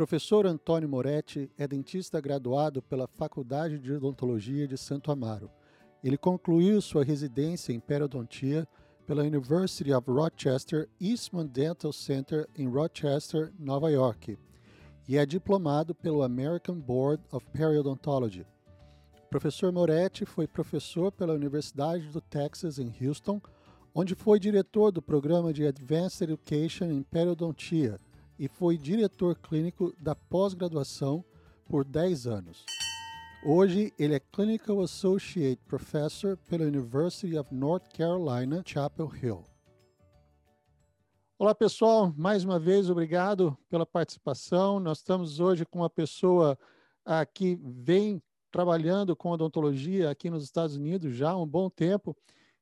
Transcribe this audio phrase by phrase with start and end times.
[0.00, 5.50] professor Antônio Moretti é dentista graduado pela Faculdade de Odontologia de Santo Amaro.
[6.02, 8.66] Ele concluiu sua residência em periodontia
[9.06, 14.38] pela University of Rochester Eastman Dental Center em Rochester, Nova York,
[15.06, 18.46] e é diplomado pelo American Board of Periodontology.
[19.26, 23.38] O professor Moretti foi professor pela Universidade do Texas em Houston,
[23.94, 27.98] onde foi diretor do programa de Advanced Education em Periodontia
[28.40, 31.22] e foi diretor clínico da pós-graduação
[31.68, 32.64] por 10 anos.
[33.44, 39.44] Hoje, ele é Clinical Associate Professor pela University of North Carolina, Chapel Hill.
[41.38, 42.14] Olá, pessoal.
[42.16, 44.80] Mais uma vez, obrigado pela participação.
[44.80, 46.58] Nós estamos hoje com uma pessoa
[47.04, 52.16] ah, que vem trabalhando com odontologia aqui nos Estados Unidos já há um bom tempo.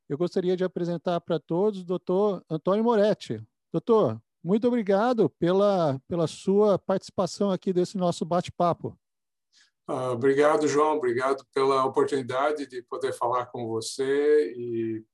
[0.08, 3.40] Eu gostaria de apresentar para todos o doutor Antônio Moretti.
[3.72, 8.98] Doutor, muito obrigado pela, pela sua participação aqui desse nosso bate-papo.
[9.88, 10.96] Uh, obrigado, João.
[10.96, 15.04] Obrigado pela oportunidade de poder falar com você e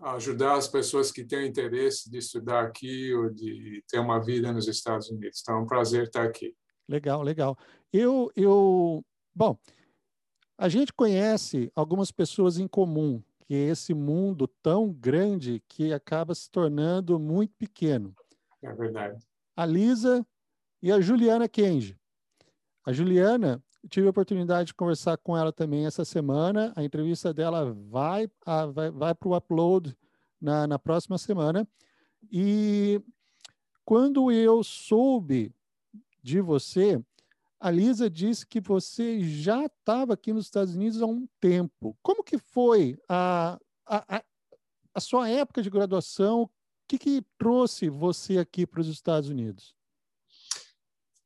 [0.00, 4.68] ajudar as pessoas que têm interesse de estudar aqui ou de ter uma vida nos
[4.68, 5.40] Estados Unidos.
[5.40, 6.54] Então, é um prazer estar aqui.
[6.88, 7.56] Legal, legal.
[7.92, 9.58] Eu, eu, bom,
[10.56, 16.34] a gente conhece algumas pessoas em comum, que é esse mundo tão grande que acaba
[16.34, 18.14] se tornando muito pequeno.
[18.62, 19.22] É verdade.
[19.56, 20.26] A Lisa
[20.82, 21.98] e a Juliana Kenji.
[22.84, 26.72] A Juliana tive a oportunidade de conversar com ela também essa semana.
[26.76, 29.96] A entrevista dela vai, a, vai, vai para o upload
[30.40, 31.66] na, na próxima semana.
[32.30, 33.00] E
[33.84, 35.54] quando eu soube
[36.22, 37.02] de você,
[37.60, 41.96] a Lisa disse que você já estava aqui nos Estados Unidos há um tempo.
[42.02, 44.22] Como que foi a, a,
[44.94, 46.48] a sua época de graduação?
[46.88, 49.76] O que, que trouxe você aqui para os Estados Unidos?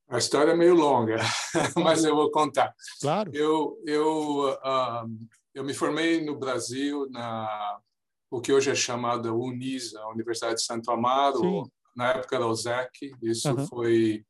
[0.08, 1.18] A história é meio longa,
[1.80, 2.74] mas eu vou contar.
[3.00, 3.30] Claro.
[3.32, 7.80] Eu, eu, uh, eu me formei no Brasil na
[8.28, 11.70] o que hoje é chamada Unisa, Universidade de Santo Amaro, Sim.
[11.94, 13.14] na época da OSEC.
[13.22, 13.64] Isso uhum.
[13.68, 14.26] foi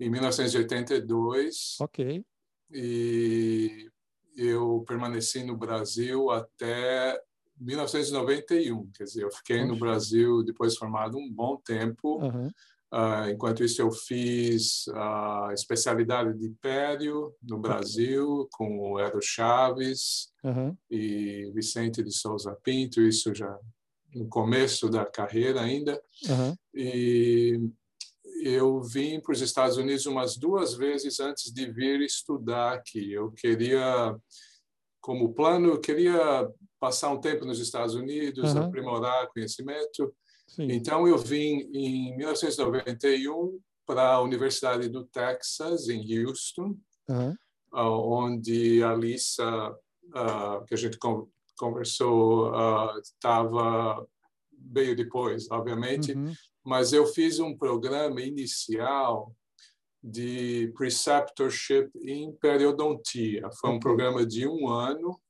[0.00, 1.76] em 1982.
[1.78, 2.24] Ok.
[2.72, 3.86] E
[4.34, 7.20] eu permaneci no Brasil até
[7.60, 8.90] 1991.
[8.96, 12.18] Quer dizer, eu fiquei no Brasil depois de formado um bom tempo.
[12.18, 12.50] Uhum.
[12.92, 20.32] Uh, enquanto isso, eu fiz a especialidade de pério no Brasil com o Edo Chaves
[20.42, 20.76] uhum.
[20.90, 23.56] e Vicente de Souza Pinto, isso já
[24.12, 26.02] no começo da carreira ainda.
[26.28, 26.56] Uhum.
[26.74, 27.60] E
[28.42, 33.12] eu vim para os Estados Unidos umas duas vezes antes de vir estudar aqui.
[33.12, 34.16] Eu queria,
[35.00, 36.48] como plano, eu queria
[36.80, 38.62] passar um tempo nos Estados Unidos, uhum.
[38.64, 40.12] aprimorar conhecimento
[40.50, 40.66] Sim.
[40.72, 46.76] Então, eu vim em 1991 para a Universidade do Texas, em Houston,
[47.08, 47.36] uhum.
[47.72, 50.98] onde a Lisa, uh, que a gente
[51.56, 52.52] conversou,
[53.00, 54.08] estava uh,
[54.58, 56.32] veio depois, obviamente, uhum.
[56.64, 59.32] mas eu fiz um programa inicial
[60.02, 63.48] de preceptorship em periodontia.
[63.60, 65.20] Foi um programa de um ano.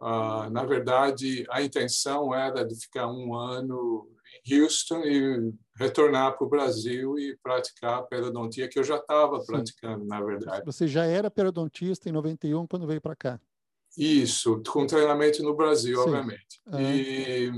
[0.00, 4.08] Uh, na verdade, a intenção era de ficar um ano
[4.50, 10.04] Houston e retornar para o Brasil e praticar a periodontia que eu já estava praticando,
[10.04, 10.64] na verdade.
[10.64, 13.40] Você já era periodontista em 91 quando veio para cá?
[13.96, 16.08] Isso, com treinamento no Brasil, Sim.
[16.08, 16.60] obviamente.
[16.66, 16.82] Ah.
[16.82, 17.50] E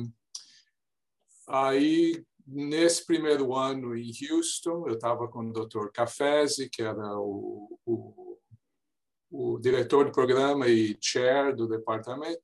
[1.46, 5.88] aí, nesse primeiro ano em Houston, eu estava com o Dr.
[5.92, 8.31] Cafese, que era o, o,
[9.32, 12.42] o diretor do programa e chair do departamento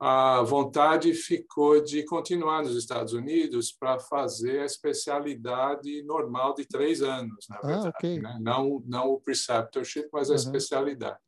[0.00, 7.02] a vontade ficou de continuar nos Estados Unidos para fazer a especialidade normal de três
[7.02, 7.86] anos, na ah, verdade.
[7.86, 8.20] Ah, okay.
[8.20, 8.38] né?
[8.40, 10.36] não, não o preceptorship, mas a uhum.
[10.36, 11.18] especialidade.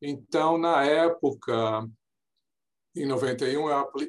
[0.00, 1.88] Então, na época,
[2.96, 3.68] em 91,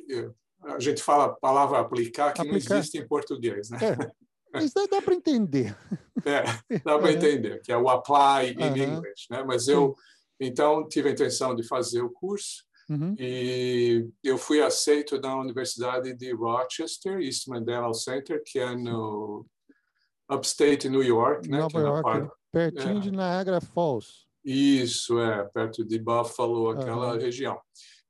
[0.10, 2.74] eu, a gente fala a palavra aplicar, que aplicar.
[2.74, 3.70] não existe em português.
[3.70, 3.78] Né?
[3.80, 4.12] É.
[4.54, 5.76] Mas dá, dá para entender.
[6.26, 6.44] É,
[6.86, 8.96] dá para entender, que é o apply in uhum.
[8.96, 9.26] English.
[9.30, 9.44] Né?
[9.46, 9.94] Mas eu,
[10.40, 13.16] então, tive a intenção de fazer o curso Uhum.
[13.18, 19.46] E eu fui aceito na Universidade de Rochester, Eastman Dental Center, que é no
[20.30, 21.60] upstate New York, né?
[21.60, 22.32] Nova é York, parte...
[22.52, 23.00] pertinho é.
[23.00, 24.26] de Niagara Falls.
[24.44, 27.20] Isso, é, perto de Buffalo, aquela uhum.
[27.20, 27.60] região.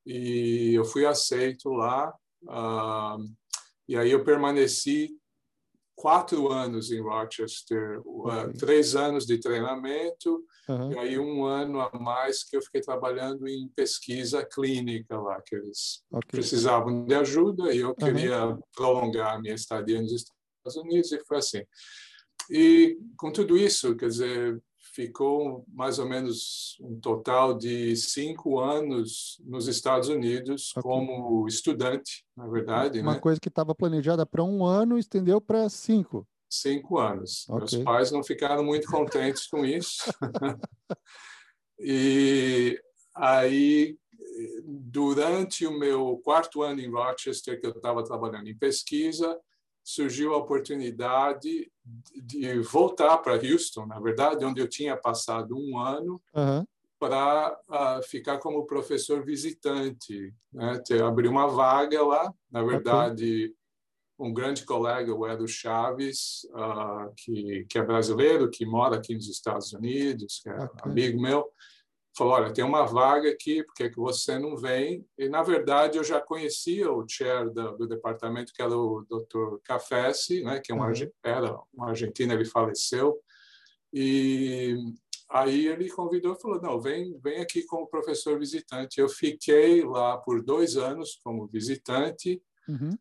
[0.05, 2.13] E eu fui aceito lá,
[2.43, 3.23] uh,
[3.87, 5.11] e aí eu permaneci
[5.95, 10.91] quatro anos em Rochester, uh, três anos de treinamento, uhum.
[10.91, 15.55] e aí um ano a mais que eu fiquei trabalhando em pesquisa clínica lá, que
[15.55, 16.39] eles okay.
[16.39, 18.59] precisavam de ajuda e eu queria uhum.
[18.75, 21.63] prolongar a minha estadia nos Estados Unidos, e foi assim.
[22.49, 24.61] e com tudo isso, quer dizer,
[24.93, 30.83] ficou mais ou menos um total de cinco anos nos Estados Unidos okay.
[30.83, 32.99] como estudante, na verdade.
[32.99, 33.19] Uma né?
[33.19, 36.27] coisa que estava planejada para um ano estendeu para cinco.
[36.49, 37.49] Cinco anos.
[37.49, 37.59] Okay.
[37.59, 40.03] Meus pais não ficaram muito contentes com isso.
[41.79, 42.79] e
[43.15, 43.97] aí,
[44.63, 49.39] durante o meu quarto ano em Rochester, que eu estava trabalhando em pesquisa,
[49.83, 51.69] surgiu a oportunidade
[52.15, 56.65] de voltar para Houston, na verdade, onde eu tinha passado um ano, uhum.
[56.97, 60.33] para uh, ficar como professor visitante.
[60.51, 60.81] Né?
[61.05, 63.55] Abri uma vaga lá, na verdade, okay.
[64.17, 69.27] um grande colega, o Edu Chaves, uh, que, que é brasileiro, que mora aqui nos
[69.27, 70.91] Estados Unidos, que é okay.
[70.91, 71.45] amigo meu,
[72.15, 75.05] falou, olha, tem uma vaga aqui, por que, que você não vem?
[75.17, 79.57] E, na verdade, eu já conhecia o chair do, do departamento, que era o Dr.
[79.63, 81.11] Cafessi, né, que é um, uhum.
[81.23, 83.19] era um argentino, ele faleceu.
[83.91, 84.75] E
[85.29, 88.99] aí ele convidou e falou, não, vem, vem aqui como professor visitante.
[88.99, 92.41] Eu fiquei lá por dois anos como visitante.
[92.67, 92.97] Uhum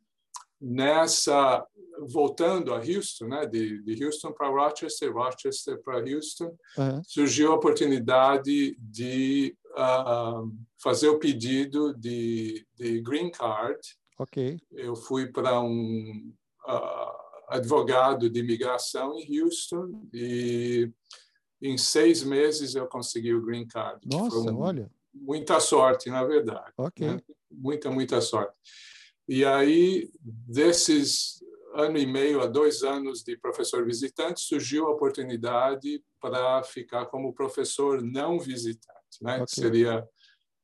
[0.63, 1.67] nessa
[2.09, 7.03] voltando a Houston, né, de, de Houston para Rochester, Rochester para Houston, uhum.
[7.05, 10.51] surgiu a oportunidade de uh,
[10.83, 13.79] fazer o pedido de, de green card.
[14.19, 14.59] Ok.
[14.73, 16.33] Eu fui para um
[16.67, 20.91] uh, advogado de imigração em Houston e
[21.61, 24.01] em seis meses eu consegui o green card.
[24.11, 24.91] Nossa, um, olha.
[25.15, 26.73] Muita sorte, na verdade.
[26.77, 27.07] Ok.
[27.07, 27.21] Né?
[27.51, 28.55] Muita, muita sorte.
[29.29, 31.43] E aí, desses
[31.75, 37.33] ano e meio a dois anos de professor visitante, surgiu a oportunidade para ficar como
[37.33, 39.37] professor não visitante, né?
[39.37, 39.47] Okay.
[39.49, 40.07] Seria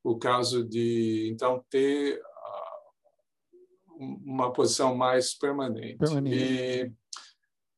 [0.04, 5.98] o caso de então ter uh, uma posição mais permanente.
[5.98, 6.36] permanente.
[6.36, 6.92] E,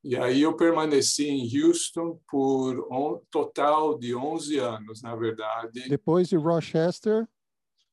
[0.02, 5.88] e aí eu permaneci em Houston por um total de 11 anos, na verdade.
[5.88, 7.28] Depois de Rochester,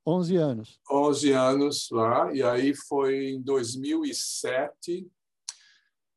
[0.07, 0.80] 11 anos.
[0.89, 5.06] 11 anos lá, e aí foi em 2007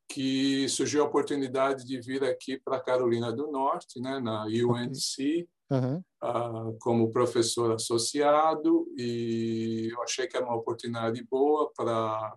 [0.07, 6.03] que surgiu a oportunidade de vir aqui para Carolina do Norte, né, na UNC, uhum.
[6.23, 12.35] uh, como professor associado, e eu achei que era uma oportunidade boa para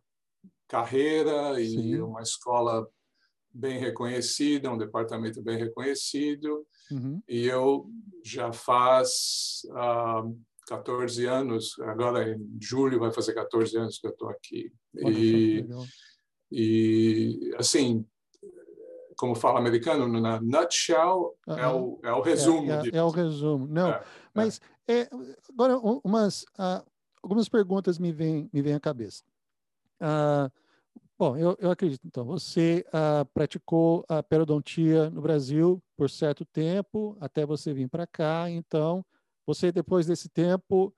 [0.68, 2.00] carreira e Sim.
[2.00, 2.88] uma escola
[3.52, 7.20] bem reconhecida, um departamento bem reconhecido, uhum.
[7.28, 7.88] e eu
[8.24, 10.36] já faz uh,
[10.66, 14.72] 14 anos, agora em julho vai fazer 14 anos que eu estou aqui.
[14.94, 15.66] E,
[16.50, 18.06] e, assim,
[19.16, 21.58] como fala americano, na nutshell, uh -huh.
[21.58, 22.70] é, o, é o resumo.
[22.70, 23.66] É, é, é o resumo.
[23.66, 25.08] Não, é, mas é.
[25.48, 26.84] agora umas, uh,
[27.22, 29.22] algumas perguntas me vêm me vem à cabeça.
[30.00, 30.50] Uh,
[31.18, 37.16] bom, eu, eu acredito, então, você uh, praticou a periodontia no Brasil por certo tempo,
[37.20, 39.04] até você vir para cá, então
[39.46, 40.94] você, depois desse tempo,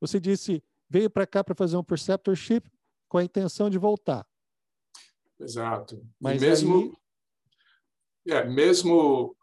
[0.00, 2.70] você disse, veio para cá para fazer um preceptorship
[3.08, 4.26] com a intenção de voltar.
[5.40, 6.04] Exato.
[6.20, 6.98] Mas e mesmo,
[8.26, 8.34] aí...
[8.34, 9.36] é, mesmo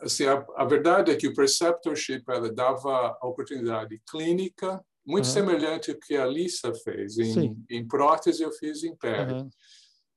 [0.00, 5.32] assim, a, a, verdade é que o preceptorship ela dava a oportunidade clínica muito uhum.
[5.32, 7.18] semelhante ao que a Lisa fez.
[7.18, 9.26] Em, em prótese, eu fiz em pé.
[9.26, 9.50] Uhum.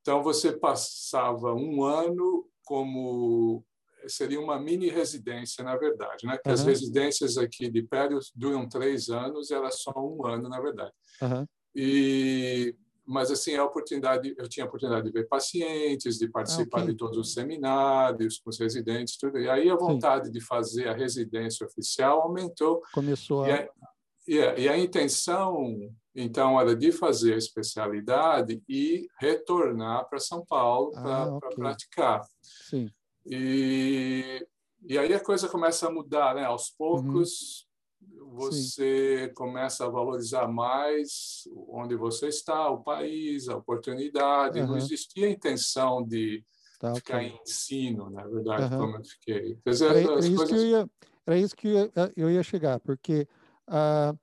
[0.02, 3.66] Então, você passava um ano como
[4.07, 6.38] seria uma mini residência, na verdade, né?
[6.38, 6.53] Que uhum.
[6.53, 10.91] as residências aqui de Périos duram três anos, era só um ano, na verdade.
[11.22, 11.46] Uhum.
[11.75, 12.75] E
[13.08, 16.94] mas assim a oportunidade, eu tinha a oportunidade de ver pacientes, de participar ah, okay.
[16.94, 19.38] de todos os seminários com os residentes, tudo.
[19.38, 20.32] E aí a vontade Sim.
[20.32, 22.82] de fazer a residência oficial aumentou.
[22.91, 23.46] Começou.
[23.46, 23.70] E a,
[24.27, 30.46] e a, e a intenção então era de fazer a especialidade e retornar para São
[30.46, 31.56] Paulo para ah, okay.
[31.56, 32.22] praticar.
[32.41, 32.89] Sim.
[33.25, 34.46] E,
[34.84, 36.46] e aí a coisa começa a mudar, né?
[36.46, 37.67] Aos poucos,
[38.01, 38.29] uhum.
[38.36, 39.34] você Sim.
[39.34, 44.60] começa a valorizar mais onde você está, o país, a oportunidade.
[44.60, 44.67] Uhum.
[44.67, 46.44] Não existia a intenção de
[46.79, 48.79] tá, ficar em ensino, na verdade, uhum.
[48.79, 49.58] como eu fiquei.
[49.65, 50.63] Dizer, era, era, isso coisas...
[50.63, 50.89] ia,
[51.25, 53.27] era, isso que eu ia, eu ia chegar, porque...
[53.67, 54.17] Uh,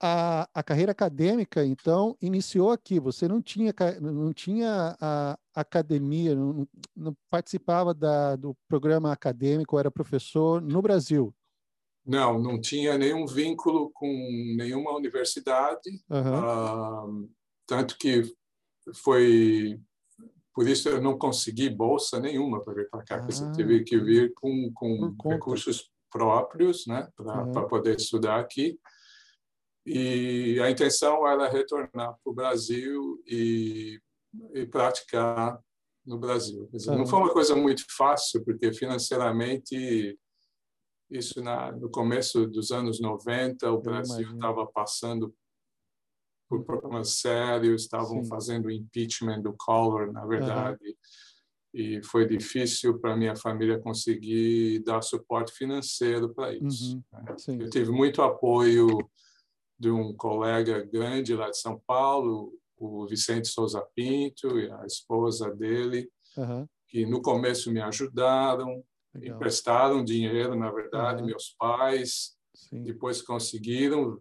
[0.00, 3.00] a, a carreira acadêmica, então, iniciou aqui.
[3.00, 9.90] Você não tinha, não tinha a academia, não, não participava da, do programa acadêmico, era
[9.90, 11.34] professor no Brasil.
[12.06, 14.06] Não, não tinha nenhum vínculo com
[14.56, 16.02] nenhuma universidade.
[16.08, 17.24] Uhum.
[17.24, 17.30] Uh,
[17.66, 18.22] tanto que
[18.94, 19.78] foi
[20.58, 23.24] por isso eu não consegui bolsa nenhuma para vir para cá.
[23.24, 27.68] Ah, eu tive que vir com, com recursos próprios, né, para uhum.
[27.68, 28.76] poder estudar aqui.
[29.88, 34.00] E a intenção era retornar para o Brasil e,
[34.54, 35.58] e, praticar
[36.04, 36.68] no Brasil.
[36.72, 36.96] Dizer.
[36.96, 40.18] Não foi uma coisa muito fácil, porque financeiramente,
[41.10, 45.34] isso na, no começo dos anos 90, o Brasil estava passando
[46.48, 48.28] por problemas sérios, estavam Sim.
[48.28, 50.82] fazendo impeachment do Collor, na verdade.
[50.82, 50.94] Uhum.
[51.74, 56.96] E foi difícil para minha família conseguir dar suporte financeiro para isso.
[56.96, 57.02] Uhum.
[57.58, 57.64] Né?
[57.64, 58.88] Eu tive muito apoio
[59.78, 65.54] de um colega grande lá de São Paulo, o Vicente Souza Pinto e a esposa
[65.54, 66.66] dele, uhum.
[66.86, 68.82] que no começo me ajudaram,
[69.14, 69.36] Legal.
[69.36, 71.28] emprestaram dinheiro, na verdade, uhum.
[71.28, 72.82] meus pais, Sim.
[72.82, 74.20] depois conseguiram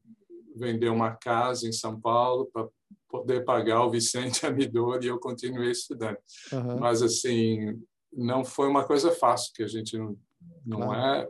[0.56, 2.68] vender uma casa em São Paulo para
[3.08, 6.18] poder pagar o Vicente Amidor e eu continuei estudando.
[6.52, 6.80] Uhum.
[6.80, 7.80] Mas, assim,
[8.12, 10.18] não foi uma coisa fácil, que a gente não,
[10.66, 11.22] não claro.
[11.22, 11.28] é,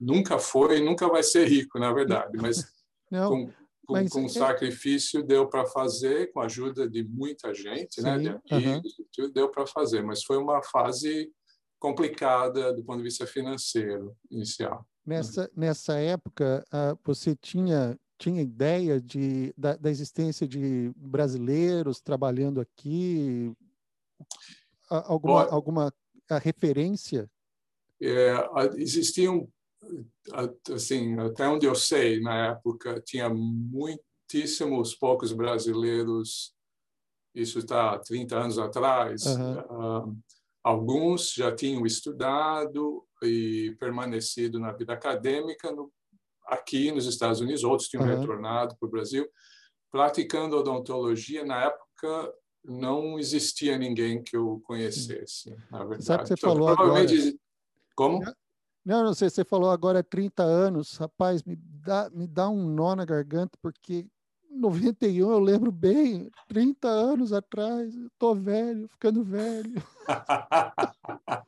[0.00, 2.64] nunca foi e nunca vai ser rico, na verdade, mas
[3.10, 3.52] não, com,
[3.88, 4.28] com, mas com é...
[4.28, 8.02] sacrifício deu para fazer, com a ajuda de muita gente, Sim.
[8.02, 9.32] né, de amigos, uhum.
[9.32, 11.32] deu para fazer, mas foi uma fase
[11.78, 14.86] complicada do ponto de vista financeiro inicial.
[15.06, 22.60] Nessa, nessa época, uh, você tinha tinha ideia de, da, da, existência de brasileiros trabalhando
[22.60, 23.52] aqui?
[24.90, 25.94] Alguma, Bom, alguma
[26.42, 27.30] referência?
[28.02, 28.34] É,
[28.74, 29.48] existiam,
[30.72, 36.54] assim, até onde eu sei, na época, tinha muitíssimos poucos brasileiros,
[37.34, 39.24] isso está 30 anos atrás.
[39.26, 39.58] Uhum.
[39.60, 40.18] Uh,
[40.62, 45.92] alguns já tinham estudado e permanecido na vida acadêmica no
[46.48, 48.18] aqui nos Estados Unidos, outros tinham uhum.
[48.20, 49.28] retornado para o Brasil,
[49.90, 51.44] praticando odontologia.
[51.44, 56.04] Na época, não existia ninguém que eu conhecesse, na verdade.
[56.04, 57.18] Sabe que você então, falou provavelmente...
[57.18, 57.38] agora...
[57.94, 58.20] Como?
[58.88, 60.96] Não, não sei, você falou agora 30 anos.
[60.96, 64.06] Rapaz, me dá, me dá um nó na garganta, porque
[64.50, 69.74] 91 eu lembro bem, 30 anos atrás, eu tô velho, ficando velho.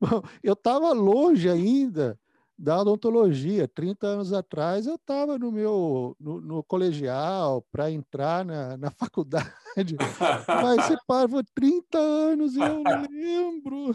[0.00, 2.18] Bom, eu estava longe ainda
[2.58, 3.68] da odontologia.
[3.68, 9.46] 30 anos atrás eu estava no meu no, no colegial para entrar na, na faculdade.
[10.48, 13.94] Mas você parou 30 anos e eu lembro.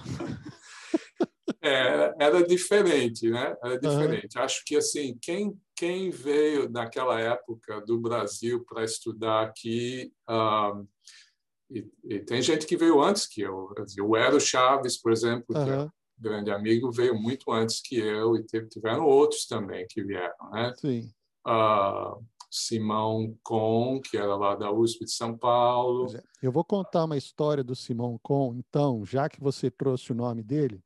[1.62, 3.56] É, era diferente, né?
[3.64, 4.38] Era diferente.
[4.38, 4.44] Uhum.
[4.44, 10.86] Acho que assim quem quem veio naquela época do Brasil para estudar aqui um,
[11.72, 13.70] e, e, tem gente que veio antes que eu.
[14.02, 15.64] O Ero Chaves, por exemplo, uhum.
[15.64, 20.04] que é grande amigo, veio muito antes que eu e teve, tiveram outros também que
[20.04, 20.74] vieram, né?
[20.76, 21.12] Sim.
[21.48, 26.08] Uh, Simão Com, que era lá da USP de São Paulo.
[26.16, 26.22] É.
[26.42, 30.42] Eu vou contar uma história do Simão Com, então, já que você trouxe o nome
[30.42, 30.82] dele.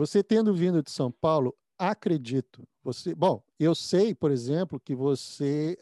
[0.00, 2.66] Você tendo vindo de São Paulo, acredito.
[2.82, 5.76] Você, bom, eu sei, por exemplo, que você,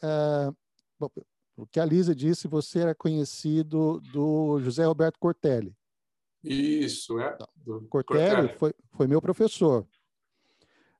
[0.99, 1.09] bom,
[1.57, 5.73] o que a Lisa disse, você era conhecido do José Roberto Cortelli.
[6.43, 7.39] Isso, é.
[7.55, 9.87] Do Cortelli foi, foi meu professor.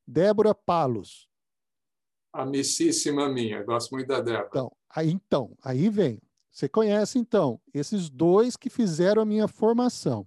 [0.07, 1.29] Débora Palos.
[2.33, 4.47] Amicíssima minha, gosto muito da Débora.
[4.49, 6.23] Então, aí, então, aí vem.
[6.53, 10.25] Você conhece, então, esses dois que fizeram a minha formação.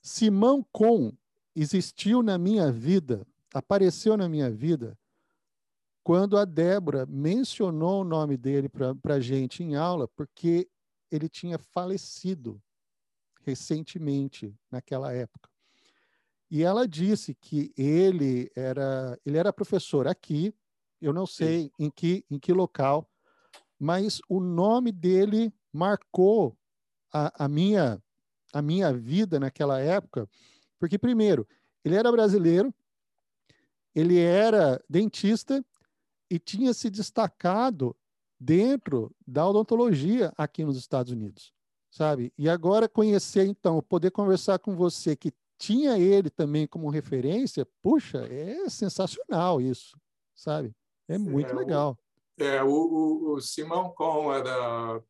[0.00, 1.12] Simão Com
[1.56, 4.96] existiu na minha vida, apareceu na minha vida,
[6.04, 10.68] quando a Débora mencionou o nome dele para a gente em aula, porque
[11.10, 12.62] ele tinha falecido
[13.42, 15.48] recentemente naquela época.
[16.50, 20.54] E ela disse que ele era ele era professor aqui,
[21.00, 23.10] eu não sei em que em que local,
[23.78, 26.56] mas o nome dele marcou
[27.12, 28.00] a, a minha
[28.52, 30.28] a minha vida naquela época,
[30.78, 31.46] porque primeiro
[31.84, 32.74] ele era brasileiro,
[33.94, 35.64] ele era dentista
[36.30, 37.96] e tinha se destacado
[38.38, 41.54] dentro da odontologia aqui nos Estados Unidos
[41.96, 42.30] sabe?
[42.36, 48.18] E agora conhecer, então, poder conversar com você que tinha ele também como referência, puxa,
[48.26, 49.98] é sensacional isso,
[50.34, 50.74] sabe?
[51.08, 51.98] É muito é, legal.
[52.38, 55.02] O, é, o, o, o Simão Com era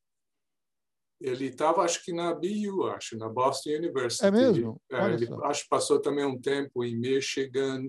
[1.20, 4.26] ele estava, acho que na BU, acho, na Boston University.
[4.26, 4.80] É mesmo?
[4.90, 7.84] É, ele, acho que passou também um tempo em Michigan.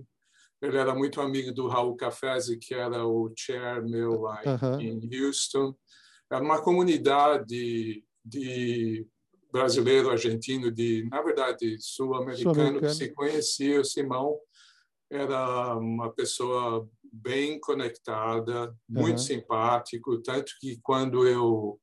[0.62, 4.42] Ele era muito amigo do Raul Cafezi, que era o chair meu lá
[4.80, 5.76] em, em Houston.
[6.32, 9.06] Era uma comunidade de
[9.52, 13.82] brasileiro, argentino, de na verdade sul-americano que se conhecia.
[13.82, 14.38] O Simão
[15.10, 21.80] era uma pessoa bem conectada, muito simpático, tanto que quando eu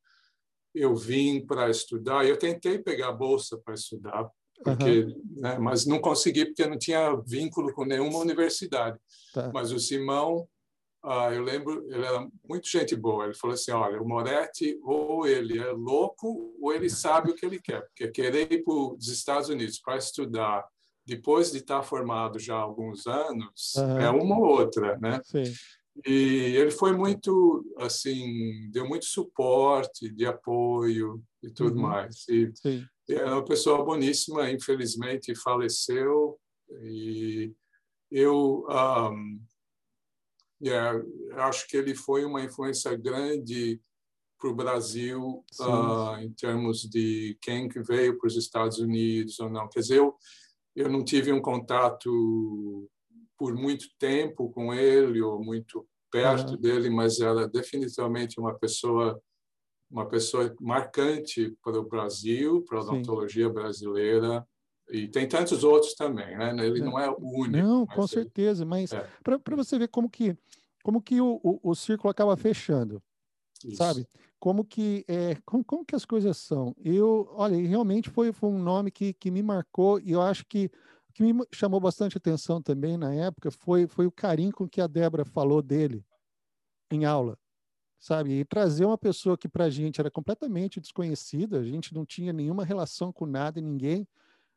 [0.75, 4.29] eu vim para estudar, eu tentei pegar bolsa para estudar,
[4.63, 5.23] porque, uhum.
[5.37, 8.99] né, mas não consegui porque não tinha vínculo com nenhuma universidade.
[9.33, 9.51] Tá.
[9.53, 10.49] Mas o Simão
[11.05, 13.25] uh, eu lembro, ele era muito gente boa.
[13.25, 17.45] Ele falou assim: olha, o Moretti ou ele é louco ou ele sabe o que
[17.45, 20.65] ele quer, porque querer ir para os Estados Unidos para estudar
[21.07, 23.99] depois de estar formado já há alguns anos uhum.
[23.99, 25.21] é uma ou outra, né?
[25.25, 25.45] Sim.
[26.05, 31.83] E ele foi muito, assim, deu muito suporte, de apoio e tudo uhum.
[31.83, 32.29] mais.
[32.29, 32.85] E Sim.
[33.09, 36.39] é uma pessoa boníssima, infelizmente faleceu.
[36.83, 37.53] E
[38.11, 39.41] eu um,
[40.63, 41.01] yeah,
[41.37, 43.81] acho que ele foi uma influência grande
[44.39, 49.49] para o Brasil uh, em termos de quem que veio para os Estados Unidos ou
[49.49, 49.69] não.
[49.69, 50.17] Quer dizer, eu,
[50.75, 52.91] eu não tive um contato
[53.39, 56.61] por muito tempo com ele ou muito perto uhum.
[56.61, 59.21] dele, mas era definitivamente uma pessoa
[59.91, 64.45] uma pessoa marcante para o Brasil, para a odontologia brasileira
[64.91, 66.51] e tem tantos outros também, né?
[66.65, 66.85] Ele é.
[66.85, 67.65] não é o único.
[67.65, 68.09] Não, com ele...
[68.09, 69.09] certeza, mas é.
[69.23, 70.37] para você ver como que
[70.83, 73.03] como que o, o, o círculo acaba fechando,
[73.65, 73.77] Isso.
[73.77, 74.07] sabe?
[74.39, 76.75] Como que é, como, como que as coisas são?
[76.85, 80.71] Eu, olha, realmente foi, foi um nome que, que me marcou e eu acho que
[81.15, 84.87] que me chamou bastante atenção também na época foi, foi o carinho com que a
[84.89, 86.05] Débora falou dele
[86.91, 87.39] em aula,
[88.01, 88.33] sabe?
[88.33, 92.33] E trazer uma pessoa que para a gente era completamente desconhecida, a gente não tinha
[92.33, 94.07] nenhuma relação com nada e ninguém,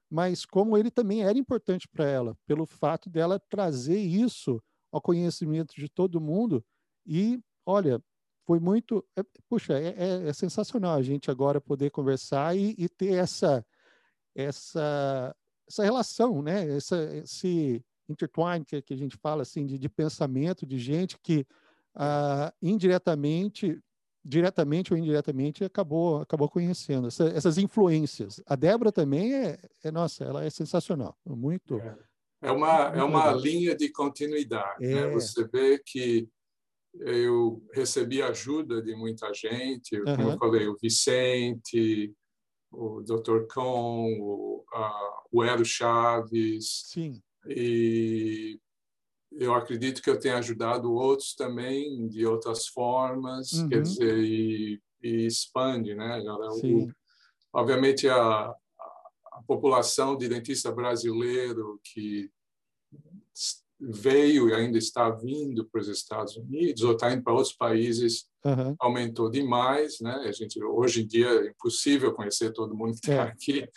[0.10, 4.62] mas como ele também era importante para ela, pelo fato dela trazer isso
[4.92, 6.66] ao conhecimento de todo mundo
[7.06, 8.02] e, olha,
[8.48, 12.90] foi muito, é, puxa, é, é, é, sensacional a gente agora poder conversar e, e
[12.90, 13.64] ter essa
[14.34, 15.36] essa
[15.68, 16.76] essa relação, né?
[16.76, 21.46] Essa, esse intertwine que, que a gente fala assim de, de pensamento de gente que
[21.96, 23.80] uh, indiretamente,
[24.24, 28.42] diretamente ou indiretamente acabou acabou conhecendo essa, essas influências.
[28.46, 31.80] A Débora também é, é, nossa, ela é sensacional, muito.
[31.80, 31.98] É,
[32.44, 34.86] é uma é uma linha de continuidade.
[34.86, 35.08] Né?
[35.08, 35.12] É.
[35.12, 36.30] Você vê que
[37.00, 40.32] eu recebi ajuda de muita gente, como uhum.
[40.32, 42.14] eu falei, o Vicente,
[42.72, 43.46] o Dr.
[43.54, 46.84] Com, o, a, o Ero Chaves.
[46.86, 47.22] Sim.
[47.48, 48.60] E
[49.32, 53.70] eu acredito que eu tenha ajudado outros também de outras formas, uhum.
[53.70, 56.22] quer dizer, e, e, expande, né?
[56.64, 56.90] O,
[57.54, 62.32] obviamente, a, a população de dentista brasileiro que
[63.80, 68.28] veio e ainda está vindo para os Estados Unidos ou está indo para outros países
[68.44, 68.76] uhum.
[68.80, 70.14] aumentou demais, né?
[70.28, 73.30] A gente hoje em dia é impossível conhecer todo mundo que está é.
[73.30, 73.70] aqui,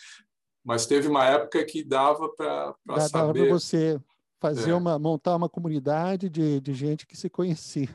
[0.63, 2.75] mas teve uma época que dava para
[3.07, 3.11] saber.
[3.11, 3.99] Dava para você
[4.39, 4.75] fazer é.
[4.75, 7.89] uma montar uma comunidade de, de gente que se conhecia.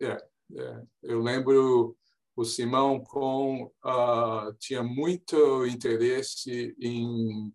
[0.00, 0.22] É,
[0.56, 0.82] é.
[1.02, 1.96] eu lembro
[2.36, 7.52] o Simão com uh, tinha muito interesse em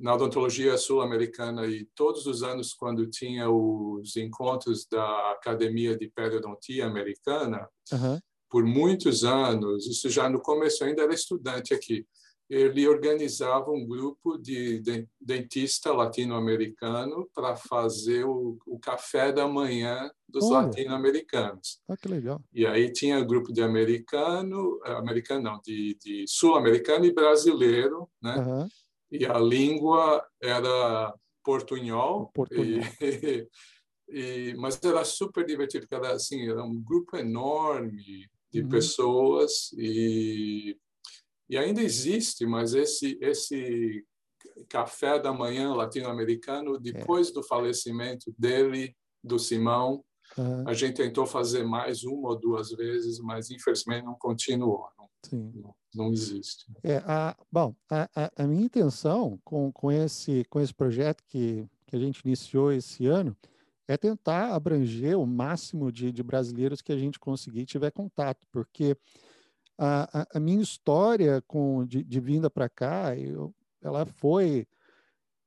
[0.00, 6.86] na odontologia sul-americana e todos os anos quando tinha os encontros da Academia de Periodontia
[6.86, 8.18] Americana, uhum.
[8.48, 12.06] por muitos anos, isso já no começo ainda era estudante aqui,
[12.50, 14.82] ele organizava um grupo de
[15.20, 21.80] dentista latino-americano para fazer o, o, café da manhã dos latino-americanos.
[21.88, 22.42] Ah, que legal.
[22.52, 28.36] E aí tinha grupo de americano, americano não, de, de sul-americano e brasileiro, né?
[28.36, 28.68] Uhum
[29.10, 31.12] e a língua era
[31.44, 32.30] portunhol.
[32.32, 32.80] portunhol.
[33.00, 33.48] E,
[34.08, 38.68] e, mas era super divertido, porque era, assim, era um grupo enorme de uhum.
[38.68, 40.76] pessoas e,
[41.50, 44.06] e ainda existe, mas esse, esse
[44.68, 47.32] café da manhã latino-americano, depois é.
[47.32, 50.04] do falecimento dele, do Simão,
[50.38, 50.68] uhum.
[50.68, 54.86] a gente tentou fazer mais uma ou duas vezes, mas infelizmente não continuou.
[55.24, 55.52] Sim.
[55.56, 56.66] Não, não existe.
[56.84, 61.96] É, a, bom, a, a, minha intenção com, com, esse, com esse projeto que, que
[61.96, 63.36] a gente iniciou esse ano
[63.88, 68.96] é tentar abranger o máximo de, de brasileiros que a gente conseguir tiver contato, porque
[69.82, 74.66] a, a, minha história com, de, de vinda para cá, eu, ela foi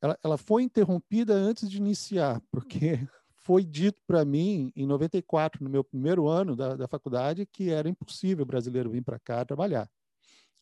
[0.02, 3.00] ela, ela foi interrompida antes de iniciar, porque
[3.36, 7.88] foi dito para mim em 94, no meu primeiro ano da, da faculdade, que era
[7.88, 9.89] impossível brasileiro vir para cá trabalhar.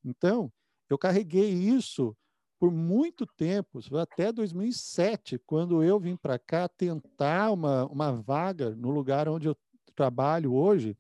[0.04, 0.52] Então,
[0.90, 2.16] eu carreguei isso
[2.60, 8.92] por muito tempo, até 2007, quando eu vim para cá tentar uma, uma vaga no
[8.92, 9.58] lugar onde eu
[9.96, 10.96] trabalho hoje,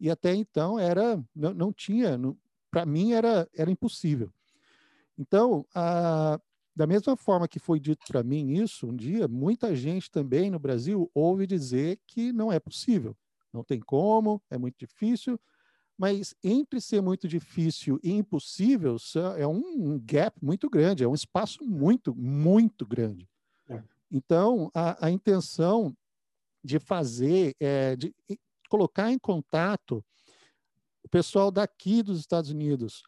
[0.00, 2.18] e até então era não, não tinha,
[2.70, 4.32] para mim era, era impossível.
[5.16, 6.40] Então, a,
[6.74, 10.58] da mesma forma que foi dito para mim isso um dia, muita gente também no
[10.58, 13.16] Brasil ouve dizer que não é possível,
[13.52, 15.38] não tem como, é muito difícil,
[15.96, 18.96] mas entre ser muito difícil e impossível
[19.38, 23.28] é um gap muito grande, é um espaço muito, muito grande.
[23.68, 23.80] É.
[24.10, 25.96] Então, a, a intenção
[26.62, 28.12] de fazer, é, de
[28.68, 30.04] colocar em contato
[31.02, 33.02] o pessoal daqui dos Estados Unidos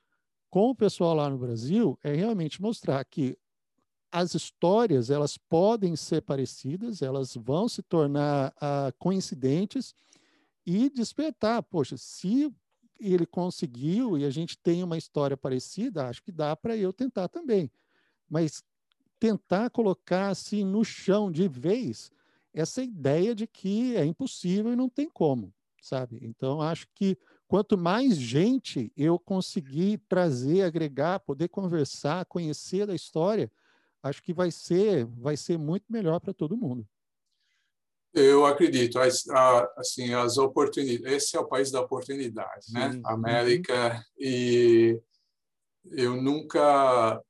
[0.50, 3.36] com o pessoal lá no Brasil, é realmente mostrar que
[4.10, 9.94] as histórias elas podem ser parecidas, elas vão se tornar uh, coincidentes
[10.64, 11.62] e despertar.
[11.62, 12.50] Poxa, se
[12.98, 17.28] ele conseguiu e a gente tem uma história parecida, acho que dá para eu tentar
[17.28, 17.70] também.
[18.28, 18.62] Mas
[19.18, 22.10] tentar colocar assim no chão de vez
[22.56, 26.18] essa ideia de que é impossível e não tem como, sabe?
[26.22, 33.52] Então acho que quanto mais gente eu conseguir trazer, agregar, poder conversar, conhecer da história,
[34.02, 36.88] acho que vai ser vai ser muito melhor para todo mundo.
[38.14, 39.28] Eu acredito, as,
[39.76, 41.12] assim, as oportunidades.
[41.12, 42.92] Esse é o país da oportunidade, né?
[42.92, 42.96] Sim.
[42.96, 43.02] né?
[43.04, 44.98] América e
[45.90, 47.22] eu nunca,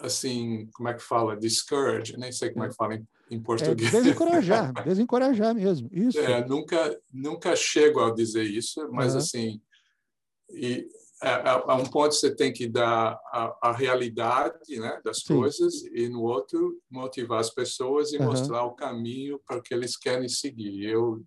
[0.00, 3.40] assim, como é que fala, discourage, nem sei como é que fala em, em é,
[3.40, 3.94] português.
[3.94, 5.88] É, desencorajar, desencorajar mesmo.
[5.92, 6.18] Isso.
[6.18, 9.18] É, nunca, nunca chego a dizer isso, mas uhum.
[9.18, 9.62] assim,
[10.50, 10.88] e
[11.22, 15.18] a, é, a, é, um ponto você tem que dar a, a realidade né, das
[15.18, 15.36] Sim.
[15.36, 18.26] coisas e no outro motivar as pessoas e uhum.
[18.26, 20.84] mostrar o caminho para que eles querem seguir.
[20.84, 21.24] Eu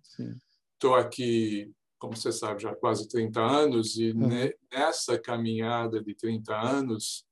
[0.74, 4.28] estou aqui, como você sabe, já há quase 30 anos e uhum.
[4.28, 7.24] ne, nessa caminhada de 30 anos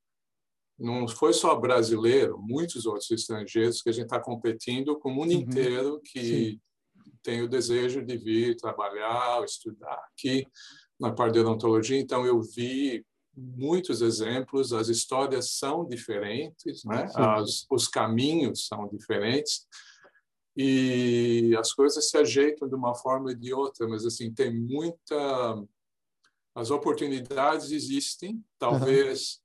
[0.83, 5.33] não foi só brasileiro, muitos outros estrangeiros que a gente está competindo com o mundo
[5.33, 5.41] uhum.
[5.41, 6.61] inteiro que Sim.
[7.23, 10.47] tem o desejo de vir trabalhar, estudar aqui
[10.99, 17.09] na parte de odontologia, então eu vi muitos exemplos, as histórias são diferentes, né?
[17.15, 19.67] As, os caminhos são diferentes
[20.57, 25.65] e as coisas se ajeitam de uma forma ou de outra, mas assim tem muita
[26.55, 29.43] as oportunidades existem, talvez uhum.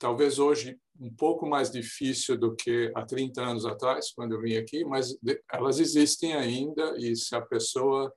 [0.00, 4.56] Talvez hoje um pouco mais difícil do que há 30 anos atrás, quando eu vim
[4.56, 5.16] aqui, mas
[5.52, 8.12] elas existem ainda e se a pessoa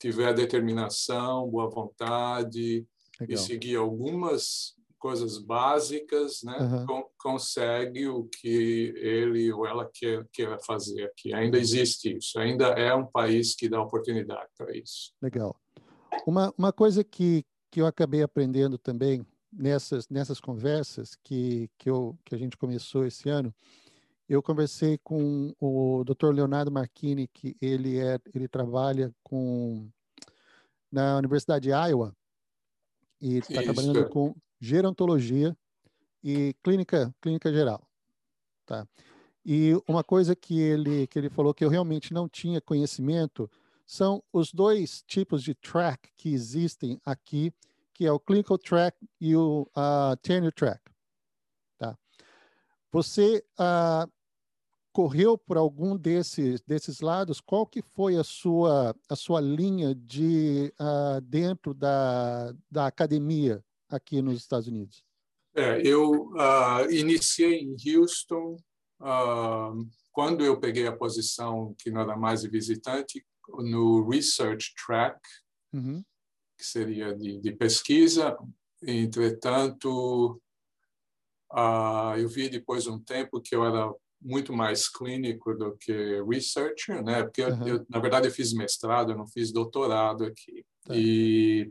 [0.00, 2.86] tiver determinação, boa vontade
[3.20, 3.34] Legal.
[3.34, 7.04] e seguir algumas coisas básicas, né, uhum.
[7.18, 11.32] consegue o que ele ou ela quer, quer fazer aqui.
[11.32, 15.12] Ainda existe isso, ainda é um país que dá oportunidade para isso.
[15.22, 15.54] Legal.
[16.26, 22.18] Uma, uma coisa que, que eu acabei aprendendo também nessas, nessas conversas que, que, eu,
[22.24, 23.54] que a gente começou esse ano,
[24.28, 26.32] eu conversei com o Dr.
[26.34, 29.88] Leonardo Marchini, que ele é, ele trabalha com
[30.90, 32.14] na Universidade de Iowa
[33.20, 35.56] e está trabalhando com gerontologia
[36.22, 37.86] e clínica clínica geral,
[38.66, 38.86] tá?
[39.44, 43.50] E uma coisa que ele que ele falou que eu realmente não tinha conhecimento
[43.86, 47.50] são os dois tipos de track que existem aqui,
[47.98, 50.80] que é o clinical track e o uh, tenure track,
[51.76, 51.98] tá?
[52.92, 54.08] Você uh,
[54.92, 57.40] correu por algum desses desses lados?
[57.40, 64.22] Qual que foi a sua a sua linha de uh, dentro da, da academia aqui
[64.22, 65.04] nos Estados Unidos?
[65.56, 68.56] É, eu uh, iniciei em Houston
[69.00, 75.18] uh, quando eu peguei a posição que não era mais de visitante no research track,
[75.72, 76.04] uhum.
[76.58, 78.36] Que seria de, de pesquisa.
[78.82, 80.40] Entretanto,
[82.18, 83.90] eu vi depois de um tempo que eu era
[84.20, 87.22] muito mais clínico do que researcher, né?
[87.22, 87.68] Porque uhum.
[87.68, 90.64] eu, na verdade eu fiz mestrado, eu não fiz doutorado aqui.
[90.84, 90.94] Tá.
[90.96, 91.70] E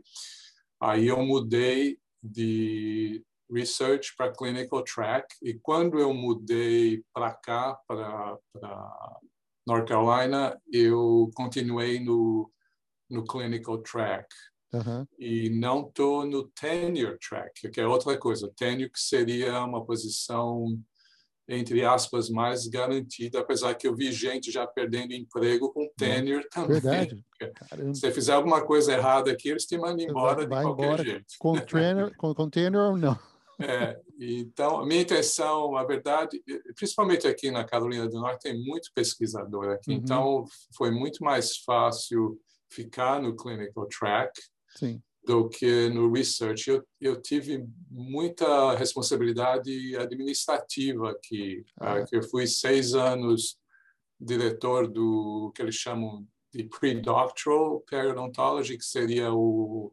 [0.80, 8.38] aí eu mudei de research para clinical track e quando eu mudei para cá para
[9.66, 12.50] North Carolina, eu continuei no
[13.10, 14.26] no clinical track.
[14.72, 15.06] Uhum.
[15.18, 18.52] E não estou no tenure track, que é outra coisa.
[18.54, 20.78] Tenure que seria uma posição
[21.48, 26.80] entre aspas, mais garantida, apesar que eu vi gente já perdendo emprego com tenure também.
[26.80, 27.24] Verdade.
[27.70, 27.94] Caramba.
[27.94, 31.04] Se você fizer alguma coisa errada aqui, eles te mandam embora vai, de qualquer embora
[31.04, 31.24] jeito.
[31.38, 33.18] Com, trainer, com, com tenure ou não.
[33.60, 36.40] É, então, a minha intenção, a verdade,
[36.76, 39.96] principalmente aqui na Carolina do Norte, tem muito pesquisador aqui, uhum.
[39.96, 40.44] então
[40.76, 44.30] foi muito mais fácil ficar no clinical track.
[44.78, 46.70] Sim do que no research.
[46.70, 51.66] Eu, eu tive muita responsabilidade administrativa aqui.
[51.78, 52.02] Ah.
[52.10, 53.58] eu fui seis anos
[54.18, 59.92] diretor do que eles chamam de pre-doctoral periodontology, que seria o,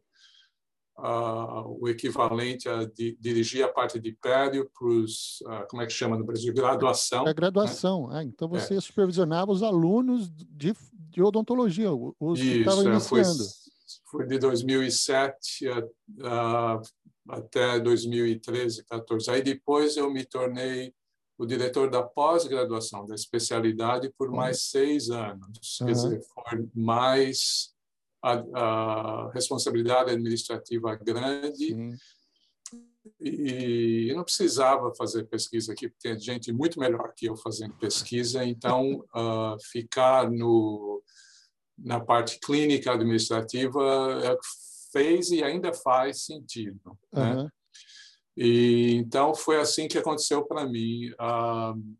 [0.98, 5.86] uh, o equivalente a di, dirigir a parte de pério para os, uh, como é
[5.86, 7.28] que chama no Brasil, graduação.
[7.28, 8.08] É graduação.
[8.08, 8.18] Né?
[8.18, 8.80] Ah, então você é.
[8.80, 10.74] supervisionava os alunos de,
[11.10, 13.44] de odontologia, os Isso, que estavam é, iniciando.
[13.44, 13.65] Foi,
[14.16, 15.82] foi de 2007 a,
[16.24, 16.82] a,
[17.28, 19.30] até 2013, 14.
[19.30, 20.94] Aí depois eu me tornei
[21.38, 25.78] o diretor da pós-graduação, da especialidade, por mais seis anos.
[25.80, 25.86] Uhum.
[25.86, 27.74] Quer dizer, foi mais
[28.22, 31.66] a, a responsabilidade administrativa grande.
[31.66, 31.96] Sim.
[33.20, 37.74] E eu não precisava fazer pesquisa aqui, porque tem gente muito melhor que eu fazendo
[37.74, 38.44] pesquisa.
[38.44, 40.95] Então, uh, ficar no,
[41.78, 44.36] na parte clínica administrativa é
[44.92, 46.98] fez e ainda faz sentido.
[47.12, 47.44] Uhum.
[47.44, 47.48] Né?
[48.36, 51.10] E então foi assim que aconteceu para mim.
[51.12, 51.96] Uh,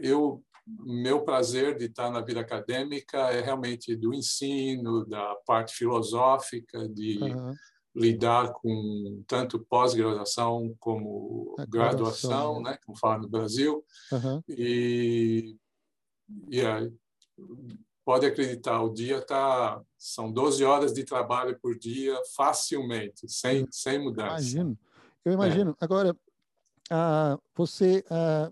[0.00, 0.42] eu
[0.78, 7.18] meu prazer de estar na vida acadêmica é realmente do ensino, da parte filosófica, de
[7.20, 7.54] uhum.
[7.94, 12.70] lidar com tanto pós-graduação como A graduação, né?
[12.70, 13.84] né, como fala no Brasil.
[14.12, 14.42] Uhum.
[14.48, 15.56] E,
[16.48, 16.92] e aí,
[18.04, 23.98] pode acreditar, o dia tá são 12 horas de trabalho por dia facilmente, sem sem
[23.98, 24.32] mudança.
[24.32, 24.78] Imagino.
[25.24, 25.70] Eu imagino.
[25.72, 25.84] É.
[25.84, 26.16] Agora,
[26.90, 28.50] ah, você ah,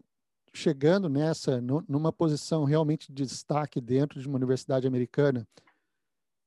[0.55, 5.47] chegando nessa, numa posição realmente de destaque dentro de uma universidade americana,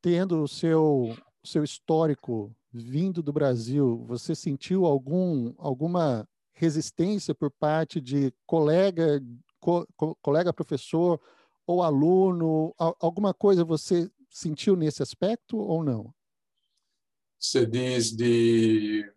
[0.01, 7.99] tendo o seu, seu histórico vindo do Brasil, você sentiu algum, alguma resistência por parte
[7.99, 9.21] de colega,
[9.59, 11.19] co, co, colega professor
[11.71, 12.73] ou aluno?
[12.77, 16.13] Alguma coisa você sentiu nesse aspecto ou não?
[17.39, 19.11] Você diz de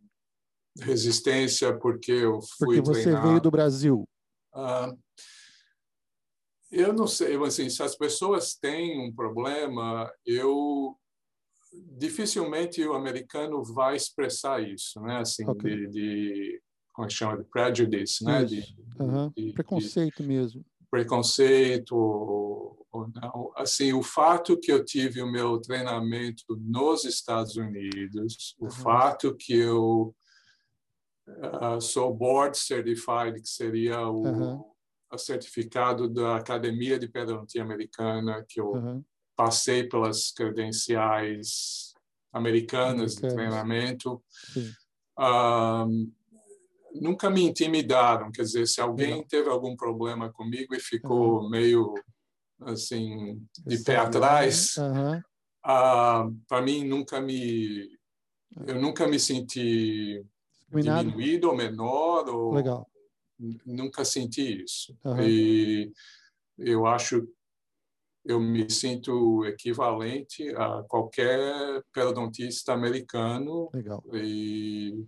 [0.80, 4.08] resistência porque eu fui Porque você veio do Brasil.
[4.52, 4.94] Ah,
[6.70, 10.96] eu não sei, assim, se as pessoas têm um problema, eu
[11.96, 15.18] dificilmente o americano vai expressar isso, né?
[15.18, 15.86] Assim, okay.
[15.86, 16.62] de, de
[16.92, 18.44] como é chama de prejudice, né?
[18.44, 18.64] De,
[18.98, 19.30] uhum.
[19.36, 20.64] de, preconceito mesmo.
[20.94, 23.52] Preconceito ou não.
[23.56, 28.68] Assim, o fato que eu tive o meu treinamento nos Estados Unidos, uhum.
[28.68, 30.14] o fato que eu
[31.26, 34.64] uh, sou board certified, que seria o, uhum.
[35.12, 39.04] o certificado da Academia de Pedagogía Americana, que eu uhum.
[39.34, 41.92] passei pelas credenciais
[42.32, 44.22] americanas de treinamento.
[45.18, 46.08] Uh,
[46.94, 51.50] nunca me intimidaram, quer dizer, se alguém teve algum problema comigo e ficou uhum.
[51.50, 51.94] meio
[52.60, 55.18] assim de pé atrás, uhum.
[55.18, 57.90] uh, para mim nunca me
[58.66, 60.24] eu nunca me senti
[60.70, 61.04] Combinado.
[61.04, 62.28] diminuído ou menor.
[62.28, 62.54] Ou...
[62.54, 62.88] Legal.
[63.66, 64.96] Nunca senti isso.
[65.04, 65.20] Uhum.
[65.20, 65.92] E
[66.58, 67.28] eu acho,
[68.24, 73.70] eu me sinto equivalente a qualquer periodontista americano.
[73.74, 74.02] Legal.
[74.12, 75.04] E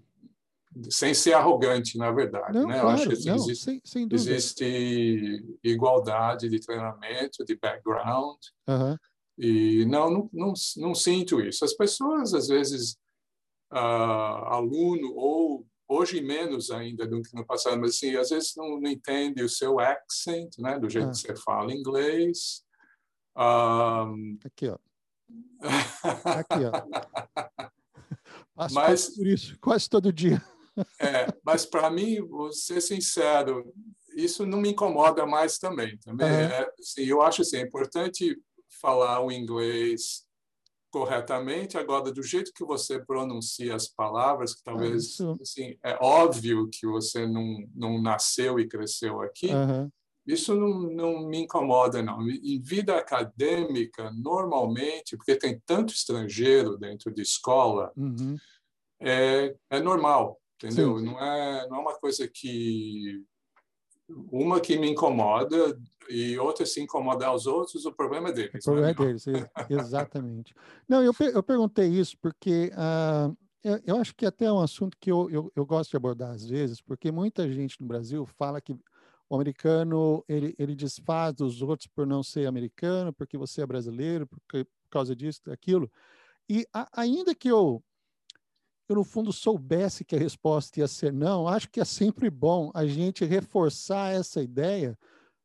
[0.90, 2.52] sem ser arrogante, na verdade.
[2.52, 2.80] Não, né?
[2.80, 8.38] Claro, eu acho que não, existe, sem, sem existe igualdade de treinamento, de background.
[8.68, 8.96] Uhum.
[9.38, 11.64] E não, não, não, não sinto isso.
[11.64, 12.96] As pessoas, às vezes,
[13.72, 18.80] uh, aluno ou hoje menos ainda do que no passado, mas assim, às vezes não,
[18.80, 21.10] não entende o seu accent, né, do jeito ah.
[21.10, 22.64] que você fala inglês.
[23.36, 24.38] Um...
[24.44, 24.78] Aqui, ó.
[26.24, 27.70] Aqui, ó.
[28.54, 30.42] Passo mas, por isso, quase todo dia.
[31.00, 33.72] É, mas para mim, vou ser sincero,
[34.16, 35.98] isso não me incomoda mais também.
[35.98, 36.34] Também uhum.
[36.34, 38.36] é, assim, eu acho assim, é importante
[38.80, 40.26] falar o inglês
[40.90, 41.76] corretamente.
[41.76, 46.86] Agora, do jeito que você pronuncia as palavras, que talvez ah, assim, é óbvio que
[46.86, 49.90] você não, não nasceu e cresceu aqui, uhum.
[50.26, 52.26] isso não, não me incomoda, não.
[52.26, 58.36] Em vida acadêmica, normalmente, porque tem tanto estrangeiro dentro de escola, uhum.
[58.98, 61.00] é, é normal, entendeu?
[61.00, 63.24] Não é, não é uma coisa que
[64.08, 65.76] uma que me incomoda
[66.08, 68.64] e outra se incomodar os outros, o problema é deles.
[68.64, 69.24] O problema é, é deles,
[69.70, 70.54] exatamente.
[70.88, 74.96] Não, eu, eu perguntei isso porque uh, eu, eu, acho que até é um assunto
[75.00, 78.60] que eu, eu, eu, gosto de abordar às vezes, porque muita gente no Brasil fala
[78.60, 78.72] que
[79.28, 84.26] o americano ele, ele desfaz dos outros por não ser americano, porque você é brasileiro,
[84.28, 85.90] porque, por causa disso, daquilo.
[86.48, 87.82] E a, ainda que eu
[88.88, 92.70] eu, no fundo, soubesse que a resposta ia ser não, acho que é sempre bom
[92.74, 94.96] a gente reforçar essa ideia,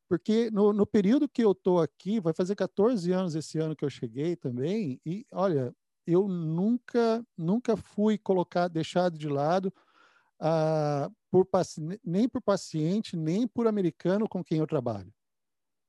[0.08, 3.84] porque no, no período que eu estou aqui, vai fazer 14 anos esse ano que
[3.84, 5.74] eu cheguei também, e olha,
[6.06, 9.72] eu nunca, nunca fui colocar, deixado de lado,
[10.40, 11.48] uh, por,
[12.04, 15.12] nem por paciente, nem por americano com quem eu trabalho,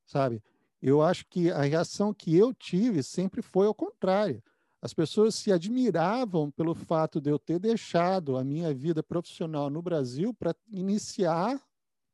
[0.08, 0.42] sabe?
[0.82, 4.44] Eu acho que a reação que eu tive sempre foi ao contrário
[4.84, 9.82] as pessoas se admiravam pelo fato de eu ter deixado a minha vida profissional no
[9.82, 11.58] Brasil para iniciar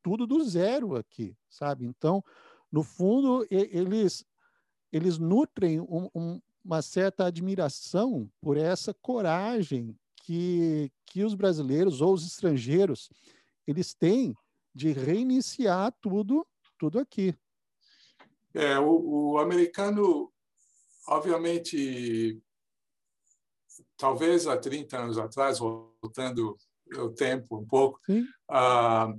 [0.04, 1.88] tudo do zero aqui, sabe?
[1.88, 2.24] Então,
[2.72, 4.24] no fundo, eles
[4.92, 12.14] eles nutrem um, um, uma certa admiração por essa coragem que que os brasileiros ou
[12.14, 13.10] os estrangeiros
[13.66, 14.36] eles têm
[14.76, 16.46] de reiniciar tudo,
[16.78, 17.34] tudo aqui.
[18.54, 20.32] É, o, o americano,
[21.08, 22.40] obviamente,
[23.98, 26.58] talvez há 30 anos atrás, voltando
[26.98, 28.00] o tempo um pouco,
[28.50, 29.14] ah,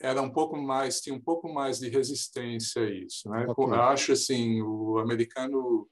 [0.00, 3.46] era um pouco mais tinha um pouco mais de resistência a isso, né?
[3.48, 3.64] Okay.
[3.64, 5.88] Eu acho assim o americano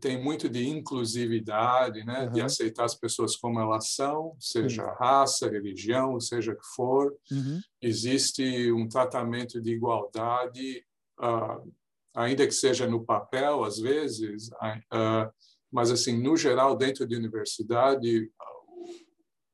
[0.00, 2.24] tem muito de inclusividade, né?
[2.24, 2.32] Uhum.
[2.32, 4.94] De aceitar as pessoas como elas são, seja Sim.
[4.98, 7.14] raça, religião, seja que for.
[7.30, 7.60] Uhum.
[7.82, 10.84] Existe um tratamento de igualdade,
[11.20, 11.70] uh,
[12.14, 15.30] ainda que seja no papel às vezes, uh,
[15.70, 18.30] mas assim no geral dentro da universidade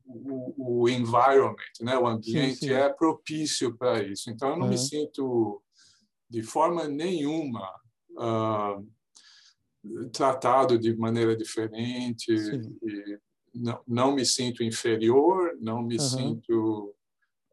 [0.04, 2.72] o, o environment, né, o ambiente sim, sim.
[2.72, 4.30] é propício para isso.
[4.30, 4.70] Então eu não uhum.
[4.70, 5.62] me sinto
[6.28, 7.66] de forma nenhuma
[8.12, 8.86] uh,
[10.12, 12.34] tratado de maneira diferente
[13.54, 16.00] não, não me sinto inferior, não me uhum.
[16.00, 16.94] sinto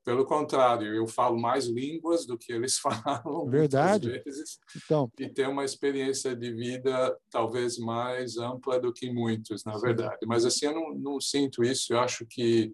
[0.09, 3.47] pelo contrário, eu falo mais línguas do que eles falam.
[3.47, 4.09] Verdade.
[4.25, 5.11] Vezes, então.
[5.19, 10.17] E tenho uma experiência de vida talvez mais ampla do que muitos, na verdade.
[10.25, 11.93] Mas assim, eu não, não, sinto isso.
[11.93, 12.73] Eu acho que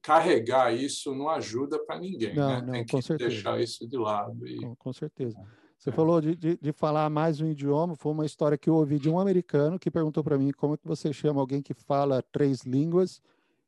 [0.00, 2.34] carregar isso não ajuda para ninguém.
[2.34, 2.62] Não, né?
[2.62, 3.28] não, Tem que certeza.
[3.28, 4.48] deixar isso de lado.
[4.48, 4.56] E...
[4.56, 5.38] Com, com certeza.
[5.76, 5.92] Você é.
[5.92, 7.96] falou de, de, de, falar mais um idioma.
[7.96, 10.76] Foi uma história que eu ouvi de um americano que perguntou para mim como é
[10.78, 13.20] que você chama alguém que fala três línguas.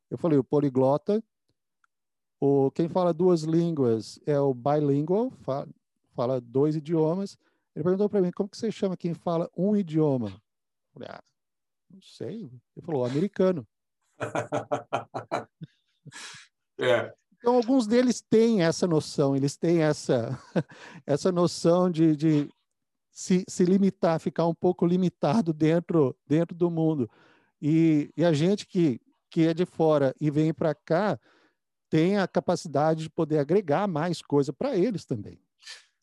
[0.09, 1.23] Eu falei o poliglota
[2.39, 5.67] o, quem fala duas línguas é o bilingual, fala,
[6.13, 7.37] fala dois idiomas.
[7.75, 10.29] Ele perguntou para mim, como que você chama quem fala um idioma?
[10.29, 11.23] Eu falei, ah,
[11.89, 12.51] não sei.
[12.75, 13.67] Ele falou, americano.
[16.79, 17.13] é.
[17.37, 20.37] Então, alguns deles têm essa noção, eles têm essa,
[21.05, 22.49] essa noção de, de
[23.11, 27.09] se, se limitar, ficar um pouco limitado dentro, dentro do mundo.
[27.61, 31.19] E, e a gente que, que é de fora e vem para cá,
[31.89, 35.39] tem a capacidade de poder agregar mais coisa para eles também.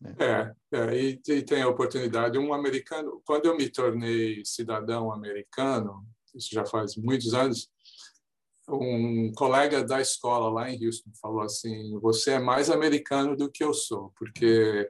[0.01, 0.15] Né?
[0.19, 2.39] É, é e, e, tem a oportunidade.
[2.39, 7.71] Um americano, quando eu me tornei cidadão americano, isso já faz muitos anos,
[8.69, 13.63] um colega da escola lá em Houston falou assim: você é mais americano do que
[13.63, 14.89] eu sou, porque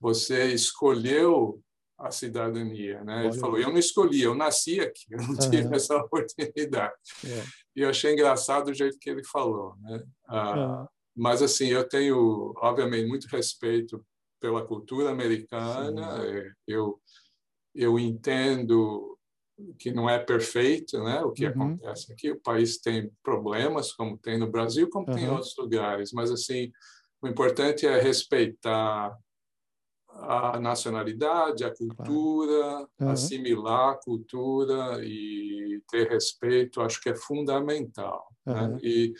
[0.00, 1.60] você escolheu
[1.98, 3.26] a cidadania, né?
[3.26, 6.94] Ele falou: eu não escolhi, eu nasci aqui, eu não tive essa oportunidade.
[7.24, 7.44] É.
[7.74, 10.02] E eu achei engraçado o jeito que ele falou, né?
[10.28, 14.04] Ah, mas assim, eu tenho, obviamente, muito respeito
[14.40, 16.16] pela cultura americana.
[16.16, 16.28] Sim.
[16.28, 17.00] É, eu
[17.74, 19.16] eu entendo
[19.78, 21.20] que não é perfeito, né?
[21.22, 21.50] O que uhum.
[21.50, 25.14] acontece aqui, o país tem problemas, como tem no Brasil, como uhum.
[25.14, 26.12] tem em outros lugares.
[26.12, 26.70] Mas assim,
[27.22, 29.16] o importante é respeitar
[30.20, 33.10] a nacionalidade, a cultura, uhum.
[33.10, 38.26] assimilar a cultura e ter respeito, acho que é fundamental.
[38.46, 38.54] Uhum.
[38.54, 38.78] Né?
[38.82, 39.14] E,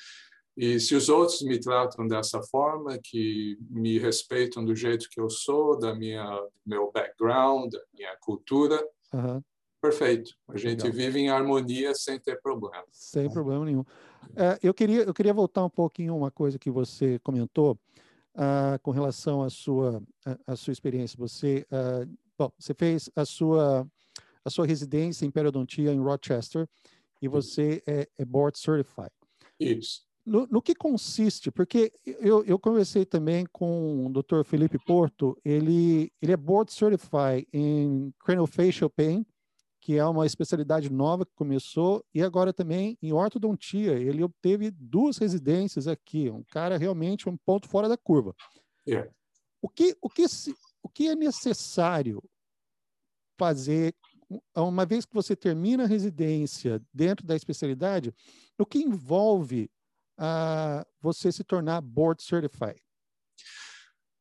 [0.57, 5.29] e se os outros me tratam dessa forma, que me respeitam do jeito que eu
[5.29, 6.25] sou, da minha
[6.65, 8.83] meu background, da minha cultura,
[9.13, 9.43] uhum.
[9.81, 10.31] perfeito.
[10.49, 10.97] A gente Legal.
[10.97, 12.85] vive em harmonia sem ter problema.
[12.91, 13.85] Sem problema nenhum.
[14.35, 17.79] É, eu queria eu queria voltar um pouquinho uma coisa que você comentou
[18.37, 21.17] uh, com relação à sua, à, à sua experiência.
[21.19, 23.87] Você, uh, bom, você fez a sua,
[24.45, 26.69] a sua residência em periodontia em Rochester
[27.21, 29.11] e você é, é board certified.
[29.59, 30.05] Isso.
[30.25, 31.53] No, no, que consiste?
[31.53, 34.43] Porque eu, eu conversei também com o Dr.
[34.45, 39.25] Felipe Porto, ele, ele é board certified em craniofacial pain,
[39.87, 43.93] que é uma especialidade nova que começou, e agora também em ortodontia.
[43.93, 48.35] Ele obteve duas residências aqui, um cara realmente um ponto fora da curva.
[48.85, 49.09] Yeah.
[49.63, 50.25] O, que, o, que,
[50.83, 52.21] o que é necessário
[53.39, 53.95] fazer,
[54.57, 58.13] uma vez que você termina a residência dentro da especialidade,
[58.59, 59.71] o que envolve
[60.19, 62.83] uh, você se tornar board certified?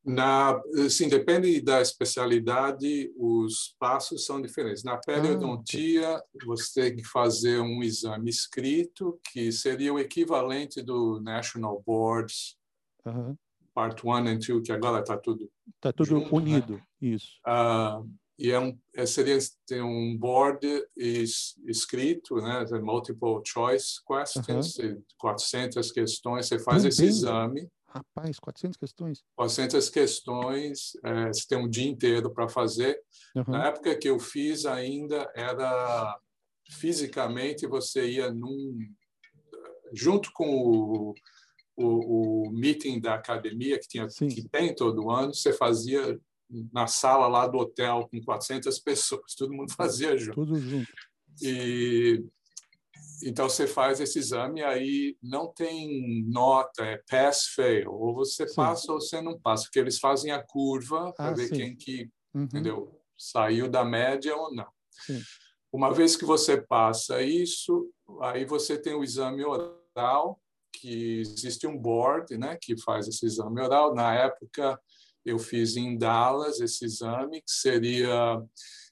[0.06, 4.84] Na, sim, depende da especialidade, os passos são diferentes.
[4.84, 11.20] Na periodontia, ah, você tem que fazer um exame escrito, que seria o equivalente do
[11.20, 12.56] National Boards,
[13.04, 13.36] uhum.
[13.74, 16.30] Part 1 and 2, que agora está tudo Está tudo junto, né?
[16.32, 16.82] unido, né?
[17.00, 17.32] isso.
[17.44, 20.66] Uh, e é um, é, seria tem um board
[20.96, 25.02] is, escrito, né, multiple choice questions, uhum.
[25.18, 29.24] 400 questões, você faz esse exame Rapaz, 400 questões?
[29.36, 33.00] 400 questões, é, você tem um dia inteiro para fazer.
[33.34, 33.44] Uhum.
[33.48, 36.18] Na época que eu fiz ainda era
[36.68, 38.76] fisicamente você ia num
[39.92, 41.14] junto com o,
[41.76, 44.28] o, o meeting da academia que tinha Sim.
[44.28, 46.18] que tem todo ano, você fazia
[46.72, 50.34] na sala lá do hotel com 400 pessoas, todo mundo fazia junto.
[50.34, 50.92] Tudo junto.
[51.40, 52.24] E
[53.22, 58.54] então você faz esse exame aí não tem nota, é pass fail, ou você sim.
[58.54, 61.54] passa ou você não passa, porque eles fazem a curva para ah, ver sim.
[61.54, 62.42] quem que, uhum.
[62.42, 64.68] entendeu, saiu da média ou não.
[65.04, 65.20] Sim.
[65.72, 67.90] Uma vez que você passa isso,
[68.20, 70.40] aí você tem o exame oral,
[70.72, 73.94] que existe um board, né, que faz esse exame oral.
[73.94, 74.78] Na época
[75.24, 78.40] eu fiz em Dallas esse exame, que seria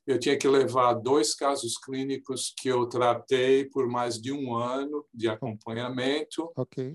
[0.07, 5.05] eu tinha que levar dois casos clínicos que eu tratei por mais de um ano
[5.13, 6.53] de acompanhamento.
[6.57, 6.95] Ok.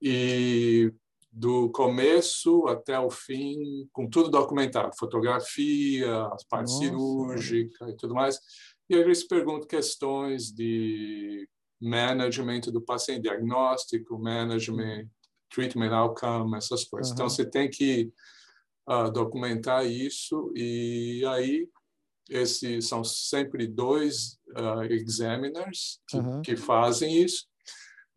[0.00, 0.92] E
[1.30, 8.14] do começo até o fim, com tudo documentado, fotografia, as partes Nossa, cirúrgicas e tudo
[8.14, 8.40] mais.
[8.88, 11.46] E aí eles perguntam questões de
[11.80, 15.08] management do paciente, diagnóstico, management,
[15.50, 17.10] treatment outcome, essas coisas.
[17.10, 17.14] Uhum.
[17.14, 18.10] Então, você tem que
[18.88, 21.68] uh, documentar isso e aí
[22.28, 26.42] esses são sempre dois uh, examiners que, uhum.
[26.42, 27.46] que, fazem isso.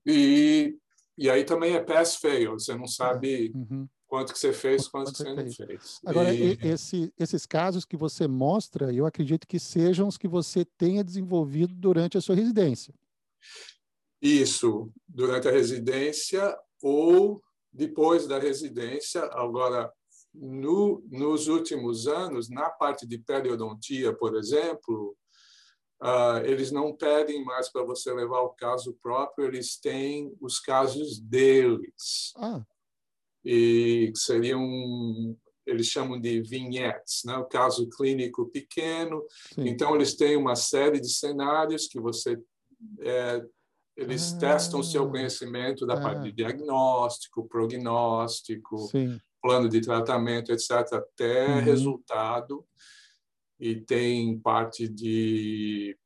[0.05, 0.75] E,
[1.17, 3.87] e aí também é pass-fail, você não sabe uhum.
[4.07, 5.57] quanto que você fez, quanto, quanto que você fez.
[5.59, 5.99] não fez.
[6.05, 6.57] Agora, e...
[6.61, 11.73] esse, esses casos que você mostra, eu acredito que sejam os que você tenha desenvolvido
[11.73, 12.93] durante a sua residência.
[14.21, 17.41] Isso, durante a residência ou
[17.71, 19.23] depois da residência.
[19.33, 19.91] Agora,
[20.33, 25.15] no, nos últimos anos, na parte de periodontia, por exemplo,
[26.01, 31.19] uh, eles não pedem mais para você levar o caso próprio, eles têm os casos
[31.19, 32.33] deles.
[32.37, 32.63] Ah.
[33.43, 37.35] E seriam, eles chamam de vignettes, né?
[37.37, 39.23] o caso clínico pequeno.
[39.53, 39.67] Sim.
[39.67, 42.39] Então, eles têm uma série de cenários que você.
[42.99, 43.43] É,
[43.97, 44.37] eles ah.
[44.37, 46.01] testam o seu conhecimento da ah.
[46.01, 51.61] parte de diagnóstico, prognóstico, Sim plano de tratamento, etc., até uhum.
[51.61, 52.65] resultado,
[53.59, 55.97] e tem parte de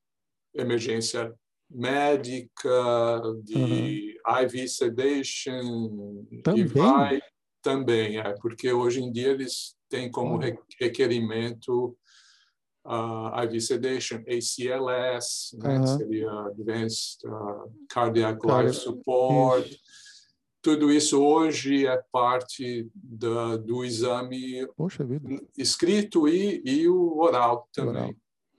[0.54, 1.34] emergência
[1.70, 4.44] médica, de uhum.
[4.44, 6.62] IV sedation, também?
[6.62, 7.22] e vai
[7.62, 10.58] também, é, porque hoje em dia eles têm como uhum.
[10.80, 11.98] requerimento
[12.86, 19.76] uh, IV sedation, ACLS, né, seria Advanced uh, Cardiac Life Support,
[20.66, 24.68] tudo isso hoje é parte da, do exame
[25.56, 27.94] escrito e, e, o oral também.
[28.02, 28.16] Oral.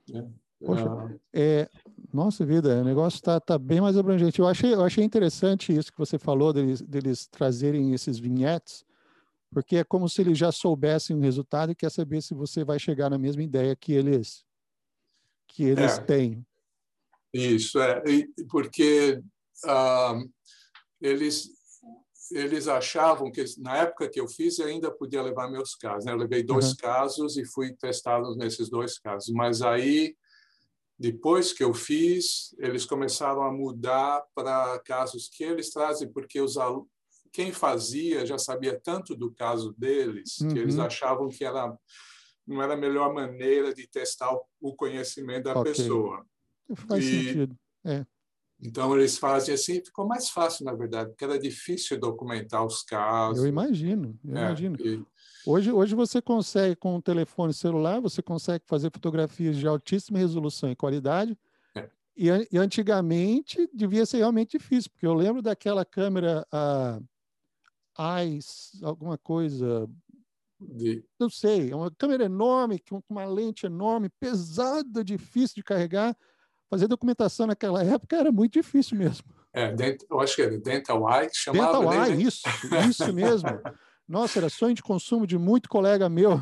[0.07, 0.31] Né?
[0.65, 1.13] Poxa, ah.
[1.33, 1.69] é,
[2.13, 4.39] nossa vida, o negócio está tá bem mais abrangente.
[4.39, 8.85] Eu achei, eu achei interessante isso que você falou, deles, deles trazerem esses vinhetes,
[9.51, 12.79] porque é como se eles já soubessem o resultado e quer saber se você vai
[12.79, 14.45] chegar na mesma ideia que eles,
[15.45, 16.01] que eles é.
[16.03, 16.45] têm.
[17.33, 18.01] Isso, é,
[18.49, 19.21] porque
[19.65, 20.31] uh,
[21.01, 21.56] eles
[22.31, 26.05] eles achavam que, na época que eu fiz, ainda podia levar meus casos.
[26.05, 26.11] Né?
[26.11, 26.77] Eu levei dois uhum.
[26.77, 29.33] casos e fui testado nesses dois casos.
[29.33, 30.15] Mas aí,
[30.97, 36.57] depois que eu fiz, eles começaram a mudar para casos que eles trazem, porque os
[37.31, 40.49] quem fazia já sabia tanto do caso deles uhum.
[40.49, 40.83] que eles uhum.
[40.83, 41.77] achavam que era
[42.47, 45.73] não era a melhor maneira de testar o conhecimento da okay.
[45.73, 46.25] pessoa.
[46.87, 47.59] Faz e, sentido.
[47.85, 48.05] É.
[48.61, 53.43] Então, eles fazem assim, ficou mais fácil, na verdade, porque era difícil documentar os casos.
[53.43, 54.75] Eu imagino, eu é, imagino.
[54.79, 55.05] E...
[55.45, 60.71] Hoje, hoje você consegue, com o telefone celular, você consegue fazer fotografias de altíssima resolução
[60.71, 61.37] e qualidade.
[61.75, 61.89] É.
[62.17, 66.99] E, e, antigamente devia ser realmente difícil, porque eu lembro daquela câmera a
[67.95, 69.87] AIS, alguma coisa,
[70.59, 71.05] de...
[71.19, 76.17] não sei, é uma câmera enorme, com uma lente enorme, pesada, difícil de carregar
[76.69, 79.25] fazer documentação naquela época era muito difícil mesmo.
[79.53, 79.73] É,
[80.09, 81.79] eu acho que era Dental Eye que chamava.
[81.79, 82.41] Dental Eye, isso,
[82.89, 83.49] isso mesmo.
[84.07, 86.41] Nossa, era sonho de consumo de muito colega meu.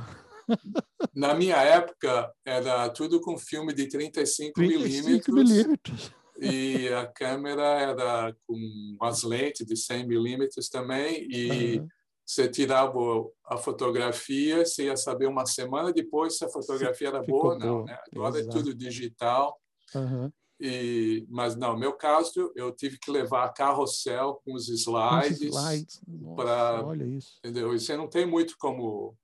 [1.13, 6.11] Na minha época, era tudo com filme de 35, 35 milímetros.
[6.39, 11.27] E a câmera era com as lentes de 100 milímetros também.
[11.31, 11.87] E uhum.
[12.25, 12.99] você tirava
[13.45, 17.59] a fotografia, você ia saber uma semana depois se a fotografia era Ficou boa ou
[17.59, 17.85] não.
[17.85, 17.97] Né?
[18.13, 18.57] Agora Exato.
[18.57, 19.57] é tudo digital.
[19.95, 20.31] Uhum.
[20.59, 25.41] E, mas não, meu caso, eu tive que levar carrossel com os slides.
[25.41, 26.01] slides.
[26.35, 27.39] Pra, olha isso.
[27.39, 27.73] Entendeu?
[27.73, 29.17] E você não tem muito como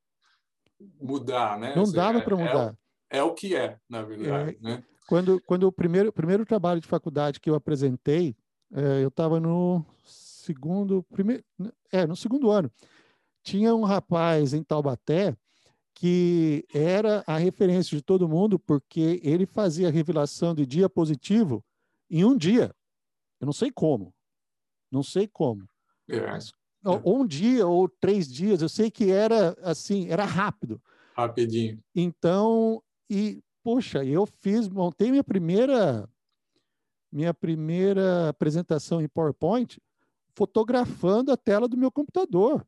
[0.99, 1.73] mudar, né?
[1.75, 2.77] Não dava é, para mudar.
[3.09, 4.57] É, é, o que é, na verdade.
[4.61, 4.83] É, né?
[5.07, 8.35] Quando, quando o primeiro, primeiro trabalho de faculdade que eu apresentei,
[8.73, 11.43] é, eu estava no segundo, primeiro,
[11.91, 12.71] é, no segundo ano.
[13.43, 15.35] Tinha um rapaz em Taubaté
[15.93, 21.63] que era a referência de todo mundo, porque ele fazia a revelação de dia positivo
[22.09, 22.73] em um dia.
[23.39, 24.13] Eu não sei como.
[24.91, 25.67] Não sei como.
[26.09, 26.19] É.
[26.19, 26.51] Mas,
[26.83, 28.61] ou um dia ou três dias.
[28.61, 30.81] Eu sei que era assim, era rápido.
[31.15, 31.79] Rapidinho.
[31.95, 36.09] Então, e poxa, eu fiz, montei minha primeira
[37.11, 39.77] minha primeira apresentação em PowerPoint
[40.33, 42.65] fotografando a tela do meu computador.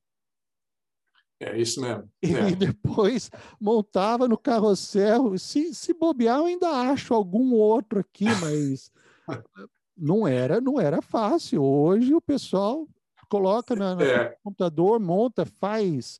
[1.45, 2.09] É isso mesmo.
[2.21, 2.49] É.
[2.49, 3.29] E depois
[3.59, 5.37] montava no carrossel.
[5.37, 8.91] Se, se bobear, eu ainda acho algum outro aqui, mas
[9.97, 11.63] não era, não era fácil.
[11.63, 12.87] Hoje o pessoal
[13.29, 14.37] coloca na, no é.
[14.43, 16.19] computador, monta, faz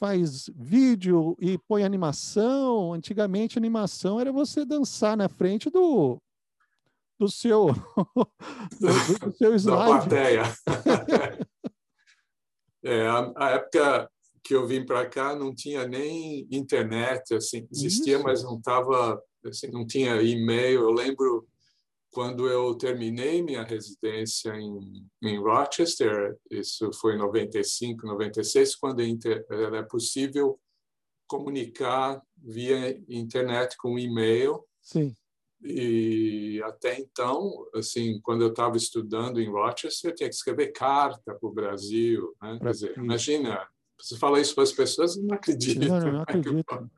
[0.00, 2.94] faz vídeo e põe animação.
[2.94, 6.18] Antigamente, animação era você dançar na frente do,
[7.18, 7.66] do seu
[8.80, 10.08] do, do seu slide.
[10.08, 10.42] Da plateia.
[12.82, 14.10] é, a, a, época
[14.42, 18.24] que eu vim para cá não tinha nem internet, assim, existia, Isso.
[18.24, 20.80] mas não tava, assim, não tinha e-mail.
[20.80, 21.46] Eu lembro
[22.10, 29.00] quando eu terminei minha residência em, em Rochester, isso foi em 95, 96, quando
[29.50, 30.58] era possível
[31.28, 34.64] comunicar via internet com e-mail.
[34.82, 35.14] Sim.
[35.62, 41.34] E até então, assim, quando eu estava estudando em Rochester, eu tinha que escrever carta
[41.34, 42.34] para o Brasil.
[42.42, 42.58] Né?
[42.60, 43.68] Quer dizer, imagina,
[44.00, 45.88] você fala isso para as pessoas, não acreditam.
[45.88, 46.90] Não, não, não acredito.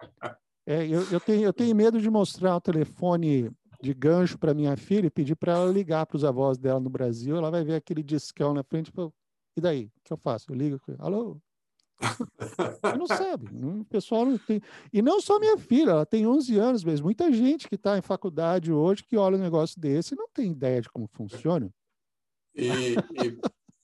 [0.66, 3.50] É, eu, eu, tenho, eu tenho medo de mostrar o telefone
[3.82, 6.88] de gancho para minha filha e pedir para ela ligar para os avós dela no
[6.88, 7.36] Brasil.
[7.36, 8.92] Ela vai ver aquele discão na frente.
[9.56, 9.86] E daí?
[9.86, 10.52] O que eu faço?
[10.52, 10.80] Eu ligo.
[10.98, 11.40] Alô?
[12.98, 13.46] não sabe.
[13.52, 14.60] O pessoal não tem.
[14.92, 17.04] E não só minha filha, ela tem 11 anos mesmo.
[17.04, 20.52] Muita gente que está em faculdade hoje que olha um negócio desse e não tem
[20.52, 21.68] ideia de como funciona.
[22.54, 23.40] E, e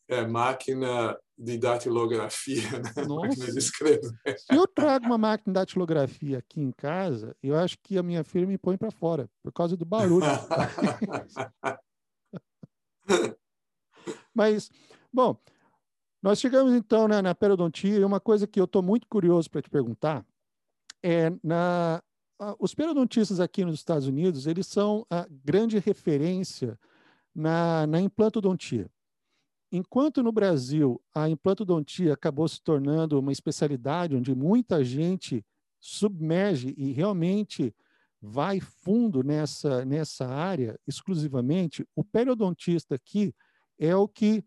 [0.08, 2.92] é, máquina de datilografia, né?
[3.06, 4.10] máquina de escrever.
[4.36, 8.24] Se eu trago uma máquina de datilografia aqui em casa, eu acho que a minha
[8.24, 10.26] filha me põe para fora, por causa do barulho.
[14.34, 14.70] Mas,
[15.12, 15.36] bom,
[16.22, 19.62] nós chegamos então né, na periodontia e uma coisa que eu estou muito curioso para
[19.62, 20.24] te perguntar
[21.02, 22.02] é na
[22.60, 26.78] os periodontistas aqui nos Estados Unidos eles são a grande referência
[27.34, 28.88] na, na implantodontia.
[29.70, 35.44] Enquanto no Brasil a implantodontia acabou se tornando uma especialidade onde muita gente
[35.78, 37.74] submerge e realmente
[38.20, 43.34] vai fundo nessa, nessa área exclusivamente, o periodontista aqui
[43.78, 44.42] é o que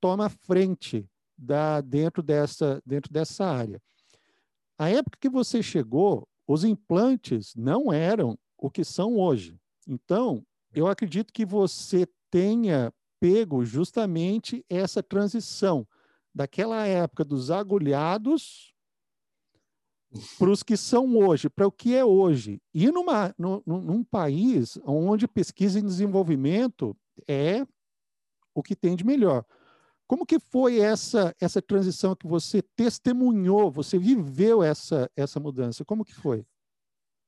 [0.00, 3.80] toma frente da, dentro, dessa, dentro dessa área.
[4.76, 9.58] A época que você chegou, os implantes não eram o que são hoje.
[9.86, 10.44] Então,
[10.74, 15.86] eu acredito que você tenha pego justamente essa transição
[16.34, 18.72] daquela época dos agulhados
[20.38, 22.62] para os que são hoje, para o que é hoje.
[22.72, 26.96] E numa, num, num país onde pesquisa e desenvolvimento
[27.26, 27.66] é
[28.54, 29.44] o que tem de melhor.
[30.06, 35.84] Como que foi essa essa transição que você testemunhou, você viveu essa essa mudança?
[35.84, 36.46] Como que foi?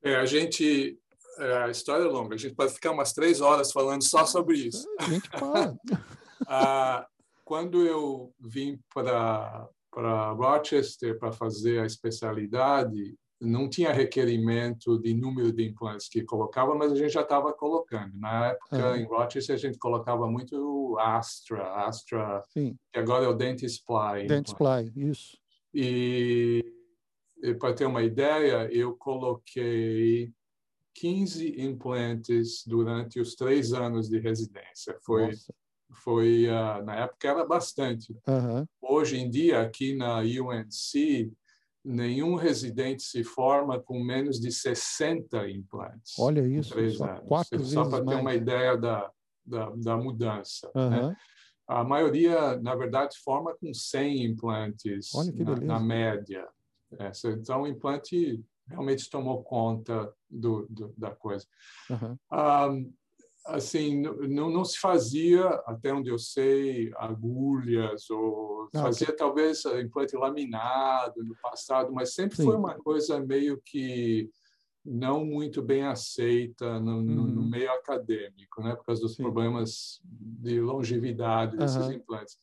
[0.02, 0.98] É, a gente
[1.40, 2.34] a história é longa.
[2.34, 4.86] A gente pode ficar umas três horas falando só sobre isso.
[4.98, 5.76] A gente fala.
[6.46, 7.06] ah,
[7.44, 15.50] quando eu vim para para Rochester para fazer a especialidade, não tinha requerimento de número
[15.50, 18.16] de implantes que colocava, mas a gente já estava colocando.
[18.18, 22.76] Na época, em Rochester, a gente colocava muito Astra, Astra, Sim.
[22.92, 24.26] que agora é o Dentsply.
[24.26, 25.38] Dentsply, isso.
[25.72, 26.64] E,
[27.42, 30.32] e para ter uma ideia, eu coloquei
[31.00, 34.94] 15 implantes durante os três anos de residência.
[35.00, 35.30] Foi,
[36.04, 38.14] foi uh, na época era bastante.
[38.28, 38.66] Uhum.
[38.82, 41.32] Hoje em dia, aqui na UNC,
[41.82, 46.18] nenhum residente se forma com menos de 60 implantes.
[46.18, 49.10] Olha isso, só quatro Só para ter uma ideia da,
[49.44, 50.70] da, da mudança.
[50.74, 50.90] Uhum.
[50.90, 51.16] Né?
[51.66, 56.46] A maioria, na verdade, forma com 100 implantes na, na, média.
[57.24, 61.44] Então, o implante realmente tomou conta do, do da coisa.
[61.90, 62.16] Uhum.
[62.32, 62.92] Um,
[63.46, 69.12] assim, não, não se fazia, até onde eu sei, agulhas, ou não, fazia que...
[69.14, 72.44] talvez implante laminado no passado, mas sempre Sim.
[72.44, 74.30] foi uma coisa meio que
[74.84, 77.48] não muito bem aceita no, no, no uhum.
[77.48, 79.22] meio acadêmico, né, por causa dos Sim.
[79.22, 81.92] problemas de longevidade desses uhum.
[81.92, 82.38] implantes.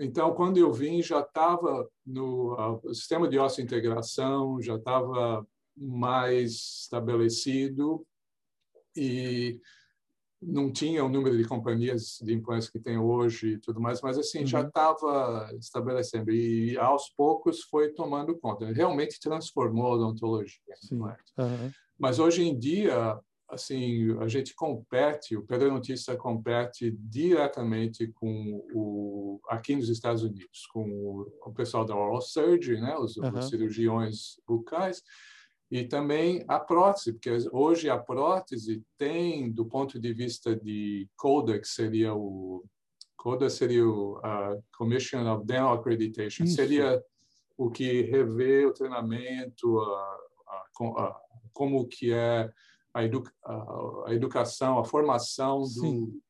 [0.00, 5.46] Então, quando eu vim, já estava no sistema de integração já estava
[5.76, 8.04] mais estabelecido
[8.96, 9.60] e
[10.42, 14.16] não tinha o número de companhias de implantes que tem hoje e tudo mais, mas
[14.16, 14.46] assim uhum.
[14.46, 18.72] já estava estabelecendo e aos poucos foi tomando conta.
[18.72, 20.74] Realmente transformou a odontologia.
[20.90, 21.70] Uhum.
[21.98, 23.20] Mas hoje em dia
[23.50, 30.88] assim, a gente compete, o periodontista compete diretamente com o aqui nos Estados Unidos, com
[30.88, 33.38] o, o pessoal da oral surgery, né, os, uhum.
[33.38, 35.02] os cirurgiões bucais,
[35.70, 41.60] E também a prótese, porque hoje a prótese tem, do ponto de vista de CODA,
[41.60, 42.64] que seria o
[43.16, 46.56] CODA seria o uh, Commission of Dental Accreditation, Isso.
[46.56, 47.00] seria
[47.56, 51.20] o que revê o treinamento, a, a, a,
[51.52, 52.50] como que é
[52.94, 56.20] a, educa, a, educação, a formação do,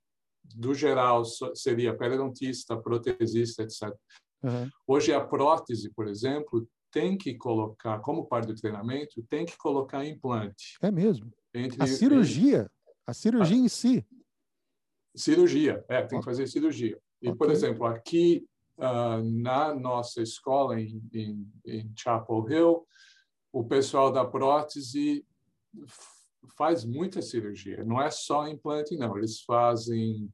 [0.44, 3.94] do geral, seria periodontista, protesista, etc.
[4.42, 4.70] Uhum.
[4.86, 10.04] Hoje a prótese, por exemplo, tem que colocar, como parte do treinamento, tem que colocar
[10.04, 10.76] implante.
[10.82, 11.32] É mesmo.
[11.54, 12.72] Entre, a cirurgia, entre,
[13.06, 14.06] a cirurgia a, em si.
[15.14, 16.98] Cirurgia, é, tem que fazer cirurgia.
[17.20, 17.38] E, okay.
[17.38, 18.46] por exemplo, aqui
[18.78, 22.86] uh, na nossa escola em, em, em Chapel Hill,
[23.52, 25.24] o pessoal da prótese
[26.56, 27.84] faz muita cirurgia.
[27.84, 29.16] Não é só implante, não.
[29.16, 30.28] Eles fazem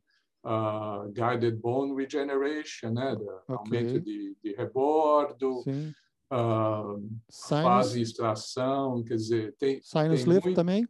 [0.45, 3.13] uh, guided bone regeneration, né?
[3.13, 3.55] okay.
[3.57, 5.63] Aumento de, de rebordo.
[5.63, 5.93] Sim
[6.33, 7.03] uh,
[7.49, 9.81] fazem extração, quer dizer, tem.
[9.83, 10.89] Sinus tem lift muito, também?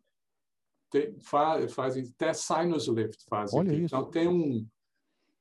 [0.91, 3.59] Tem, faz, fazem até sinus lift fazem.
[3.59, 3.95] Olha isso.
[3.95, 4.67] Então tem um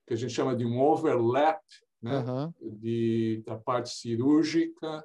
[0.07, 1.61] que a gente chama de um overlap
[2.01, 2.23] né,
[2.61, 5.03] de, da parte cirúrgica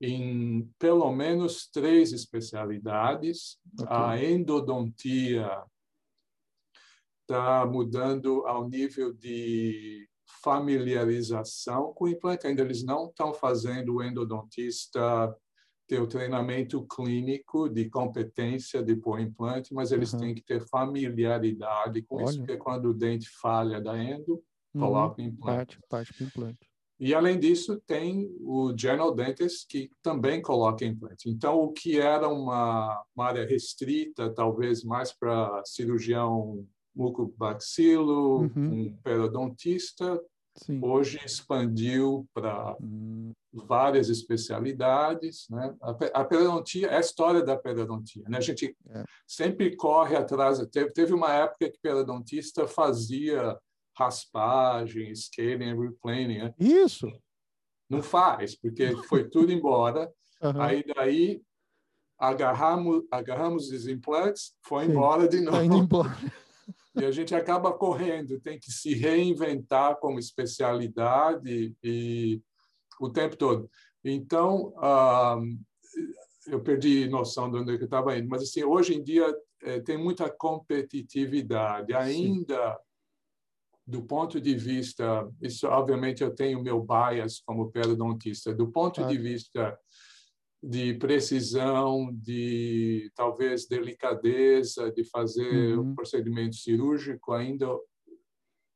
[0.00, 3.58] em pelo menos três especialidades.
[3.80, 3.96] Okay.
[3.96, 5.64] A endodontia
[7.22, 10.08] está mudando ao nível de
[10.42, 12.46] familiarização com o implante.
[12.46, 15.34] Ainda eles não estão fazendo o endodontista
[15.88, 20.20] ter o treinamento clínico de competência de pôr implante, mas eles uhum.
[20.20, 22.24] têm que ter familiaridade com Olha.
[22.26, 24.34] isso, porque quando o dente falha da endo,
[24.74, 24.80] uhum.
[24.82, 25.78] coloca o implante.
[25.88, 26.67] Parte, parte implante.
[27.00, 31.30] E, além disso, tem o General Dentist, que também coloca implante.
[31.30, 38.50] Então, o que era uma, uma área restrita, talvez mais para cirurgião mucobaxilo, uhum.
[38.56, 40.20] um periodontista,
[40.56, 40.80] Sim.
[40.82, 43.32] hoje expandiu para uhum.
[43.52, 45.46] várias especialidades.
[45.48, 45.72] Né?
[45.80, 45.90] A,
[46.20, 48.24] a periodontia é a história da periodontia.
[48.28, 48.38] Né?
[48.38, 49.04] A gente é.
[49.24, 50.58] sempre corre atrás.
[50.72, 53.56] Teve, teve uma época que periodontista fazia
[53.98, 56.28] raspagem, scaling and.
[56.28, 56.54] Né?
[56.58, 57.10] Isso.
[57.90, 60.10] Não faz, porque foi tudo embora.
[60.40, 60.62] Uhum.
[60.62, 61.42] Aí daí
[62.16, 64.92] agarramos, agarramos os implantes, foi Sim.
[64.92, 65.56] embora de novo.
[65.56, 66.16] Tá indo embora.
[66.94, 72.40] E a gente acaba correndo, tem que se reinventar como especialidade e
[73.00, 73.68] o tempo todo.
[74.04, 74.72] Então,
[76.46, 79.26] eu perdi noção de onde eu estava indo, mas assim, hoje em dia
[79.62, 81.92] eh, tem muita competitividade.
[81.94, 82.87] Ainda Sim.
[83.88, 89.06] Do ponto de vista, isso obviamente eu tenho meu bias como periodontista, do ponto ah.
[89.06, 89.78] de vista
[90.62, 95.92] de precisão, de talvez delicadeza, de fazer uhum.
[95.92, 97.66] o procedimento cirúrgico, ainda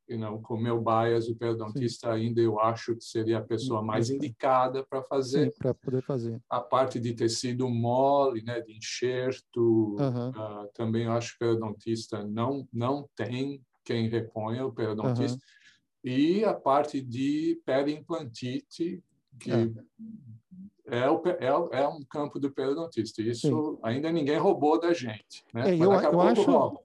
[0.08, 2.14] you know, com meu bias, o periodontista Sim.
[2.14, 5.52] ainda eu acho que seria a pessoa mais indicada para fazer.
[5.58, 6.40] para poder fazer.
[6.48, 10.30] A parte de tecido mole, né, de enxerto, uhum.
[10.30, 15.38] uh, também eu acho que o periodontista não, não tem quem reponha o periodontista.
[15.38, 16.10] Uhum.
[16.12, 19.02] E a parte de periimplantite,
[19.38, 19.68] que é
[20.86, 23.22] é, o, é, é um campo do periodontista.
[23.22, 23.78] Isso Sim.
[23.82, 25.44] ainda ninguém roubou da gente.
[25.52, 25.70] Né?
[25.70, 26.80] É, eu, eu acho.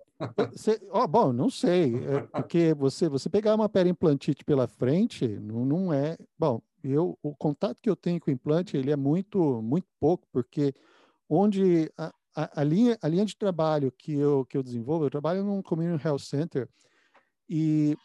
[0.51, 5.65] Você, oh, bom, não sei, é porque você você pegar uma periimplantite pela frente não,
[5.65, 6.61] não é bom.
[6.83, 10.73] Eu o contato que eu tenho com o implante ele é muito muito pouco porque
[11.29, 15.09] onde a, a, a linha a linha de trabalho que eu que eu desenvolvo eu
[15.09, 16.69] trabalho num community health center
[17.49, 17.97] e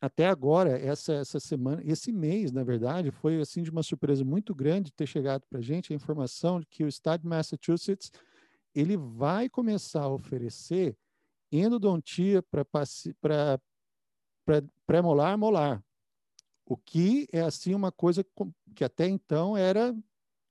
[0.00, 4.54] até agora, essa, essa semana, esse mês, na verdade, foi assim de uma surpresa muito
[4.54, 8.10] grande ter chegado para a gente a informação de que o estado de Massachusetts
[8.74, 10.96] ele vai começar a oferecer
[11.52, 13.60] endodontia para
[14.86, 15.84] pré-molar, molar,
[16.64, 18.24] o que é assim uma coisa
[18.74, 19.94] que até então era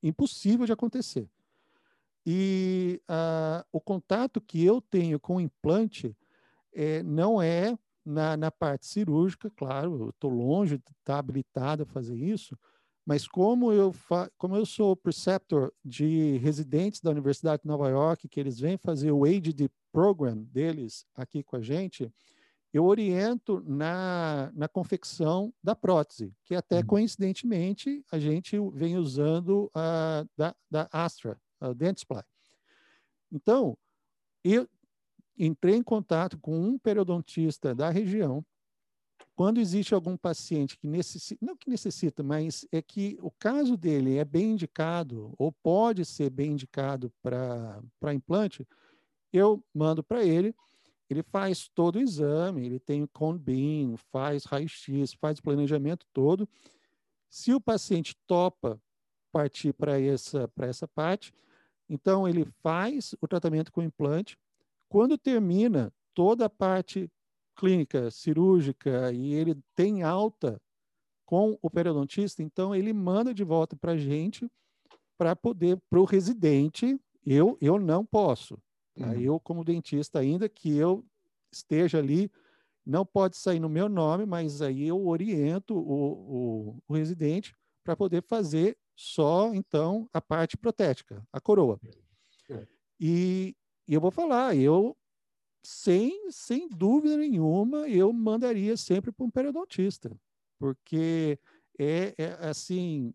[0.02, 1.28] impossível de acontecer.
[2.26, 6.16] E uh, o contato que eu tenho com o implante
[6.72, 11.82] é, não é na, na parte cirúrgica, claro, eu estou longe de estar tá habilitado
[11.82, 12.56] a fazer isso,
[13.06, 13.94] mas como eu,
[14.38, 19.10] como eu sou preceptor de residentes da Universidade de Nova York, que eles vêm fazer
[19.10, 22.12] o AID Program deles aqui com a gente,
[22.72, 26.86] eu oriento na, na confecção da prótese, que até uhum.
[26.86, 32.22] coincidentemente a gente vem usando a da, da Astra, a Dentsply.
[33.30, 33.76] Então,
[34.42, 34.68] eu
[35.38, 38.44] entrei em contato com um periodontista da região.
[39.34, 44.16] Quando existe algum paciente que necessita, não que necessita, mas é que o caso dele
[44.16, 48.66] é bem indicado ou pode ser bem indicado para implante,
[49.32, 50.54] eu mando para ele,
[51.08, 56.48] ele faz todo o exame, ele tem o cone faz raio-x, faz o planejamento todo.
[57.28, 58.80] Se o paciente topa
[59.32, 61.32] partir para essa, essa parte,
[61.90, 64.38] Então, ele faz o tratamento com implante.
[64.88, 67.10] Quando termina toda a parte
[67.56, 70.60] clínica, cirúrgica, e ele tem alta
[71.26, 74.50] com o periodontista, então ele manda de volta para a gente
[75.18, 78.56] para poder, para o residente, eu, eu não posso.
[78.98, 79.08] Tá?
[79.08, 79.20] Uhum.
[79.20, 81.04] Eu, como dentista, ainda que eu
[81.52, 82.30] esteja ali,
[82.86, 87.94] não pode sair no meu nome, mas aí eu oriento o, o, o residente para
[87.94, 91.80] poder fazer só, então, a parte protética, a coroa.
[92.50, 92.66] É.
[93.00, 93.56] E,
[93.88, 94.94] e eu vou falar, eu,
[95.64, 100.14] sem, sem dúvida nenhuma, eu mandaria sempre para um periodontista,
[100.58, 101.38] porque
[101.78, 103.14] é, é assim,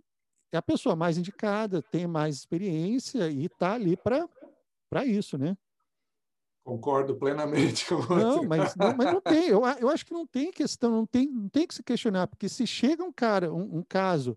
[0.52, 5.56] é a pessoa mais indicada, tem mais experiência e está ali para isso, né?
[6.64, 8.24] Concordo plenamente com você.
[8.24, 9.50] Não, mas não, mas não tem.
[9.50, 12.50] Eu, eu acho que não tem questão, não tem, não tem que se questionar, porque
[12.50, 14.36] se chega um cara, um, um caso,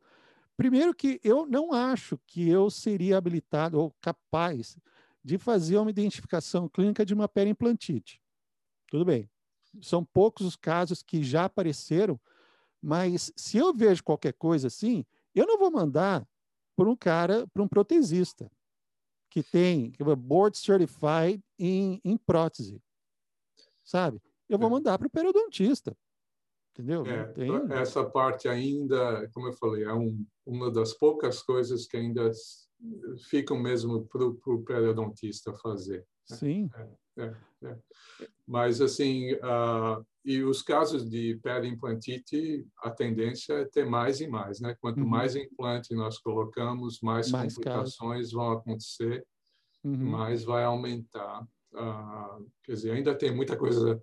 [0.58, 4.76] primeiro que eu não acho que eu seria habilitado ou capaz
[5.24, 8.20] de fazer uma identificação clínica de uma periimplantite.
[8.88, 9.30] Tudo bem.
[9.80, 12.20] São poucos os casos que já apareceram,
[12.82, 16.26] mas se eu vejo qualquer coisa assim, eu não vou mandar
[16.74, 18.50] para um cara, para um protesista
[19.30, 22.82] que tem que é board certified em, em prótese,
[23.84, 24.20] sabe?
[24.48, 24.72] Eu vou é.
[24.72, 25.96] mandar para o periodontista,
[26.78, 27.04] entendeu?
[27.04, 27.50] É, tem...
[27.72, 32.30] Essa parte ainda, como eu falei, é um, uma das poucas coisas que ainda
[33.28, 36.06] ficam mesmo para o periodontista fazer.
[36.30, 36.36] Né?
[36.36, 36.70] Sim.
[37.16, 37.78] É, é, é.
[38.46, 44.60] Mas, assim, uh, e os casos de periimplantite, a tendência é ter mais e mais,
[44.60, 44.76] né?
[44.80, 45.08] Quanto uhum.
[45.08, 48.36] mais implante nós colocamos, mais, mais complicações caso.
[48.36, 49.26] vão acontecer,
[49.82, 50.10] uhum.
[50.10, 51.42] mais vai aumentar.
[51.72, 54.00] Uh, quer dizer, ainda tem muita coisa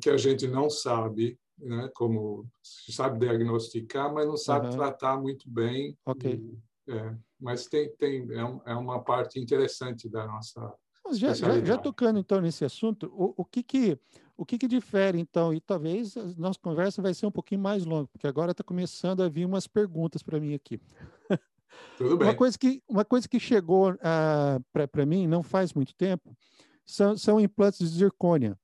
[0.00, 1.90] que a gente não sabe, né?
[1.94, 4.72] Como sabe diagnosticar, mas não sabe uhum.
[4.72, 5.96] tratar muito bem.
[6.04, 6.34] Ok.
[6.34, 10.74] E, é, mas tem, tem é, um, é uma parte interessante da nossa
[11.10, 13.98] já, já, já, tocando então nesse assunto, o, o que que
[14.36, 15.52] o que, que difere então?
[15.52, 19.22] E talvez a nossa conversa vai ser um pouquinho mais longa, porque agora está começando
[19.22, 20.80] a vir umas perguntas para mim aqui.
[21.98, 22.28] Tudo bem.
[22.28, 24.60] Uma coisa que uma coisa que chegou uh, ah,
[24.90, 26.36] para mim não faz muito tempo
[26.84, 28.58] são, são implantes de zircônia.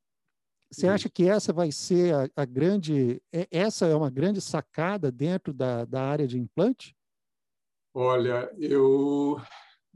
[0.71, 0.95] Você Isso.
[0.95, 5.53] acha que essa vai ser a, a, grande, é, essa é uma grande sacada dentro
[5.53, 6.95] da, da área de implante?
[7.95, 9.41] Olha, eu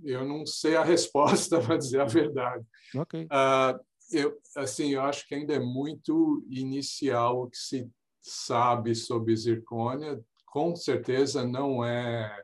[0.02, 2.64] eu não sei a resposta, para dizer a verdade.
[2.94, 3.24] Ok.
[3.24, 3.78] Uh,
[4.10, 10.20] eu, assim, eu acho que ainda é muito inicial o que se sabe sobre zircônia.
[10.46, 12.42] Com certeza não é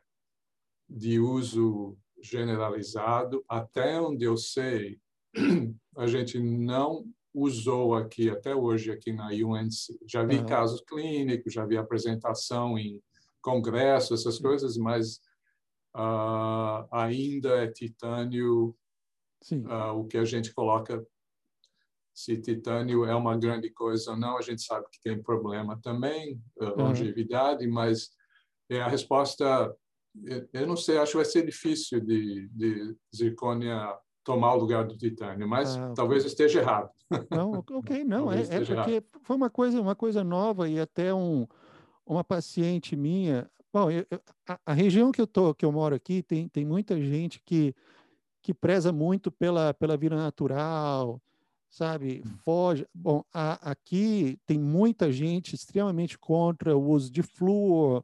[0.89, 3.43] de uso generalizado.
[3.47, 4.99] Até onde eu sei,
[5.97, 9.99] a gente não usou aqui até hoje aqui na UNC.
[10.07, 10.45] Já vi uhum.
[10.45, 13.01] casos clínicos, já vi apresentação em
[13.41, 15.17] congresso, essas coisas, mas
[15.95, 18.75] uh, ainda é titânio
[19.51, 21.05] uh, o que a gente coloca.
[22.13, 26.41] Se titânio é uma grande coisa ou não, a gente sabe que tem problema também,
[26.57, 27.73] uh, longevidade, uhum.
[27.73, 28.09] mas
[28.69, 29.75] é a resposta.
[30.51, 34.97] Eu não sei, acho que vai ser difícil de, de zircônia tomar o lugar do
[34.97, 36.89] titânio, mas ah, talvez esteja errado.
[37.31, 39.03] Não, ok, não, é, é, porque errado.
[39.23, 41.47] foi uma coisa, uma coisa nova e até um,
[42.05, 44.03] uma paciente minha, Bom, eu,
[44.47, 47.75] a, a, região que eu tô, que eu moro aqui, tem, tem muita gente que,
[48.41, 51.21] que preza muito pela, pela vida natural,
[51.69, 52.23] sabe?
[52.25, 52.37] Hum.
[52.43, 52.87] Foge.
[52.93, 58.03] Bom, a, aqui tem muita gente extremamente contra o uso de flúor.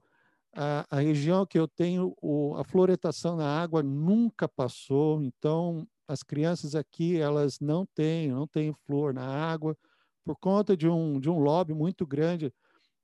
[0.56, 6.24] A, a região que eu tenho, o, a fluoretação na água nunca passou, então as
[6.24, 9.78] crianças aqui elas não têm, não têm flúor na água
[10.24, 12.54] por conta de um, de um lobby muito grande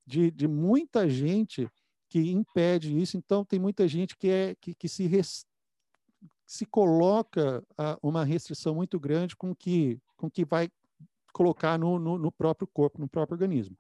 [0.06, 1.70] de, de muita gente
[2.10, 3.16] que impede isso.
[3.16, 5.46] Então, tem muita gente que, é, que, que se, res,
[6.46, 10.70] se coloca a uma restrição muito grande com que, com que vai
[11.32, 13.78] colocar no, no, no, próprio corpo, no próprio organismo.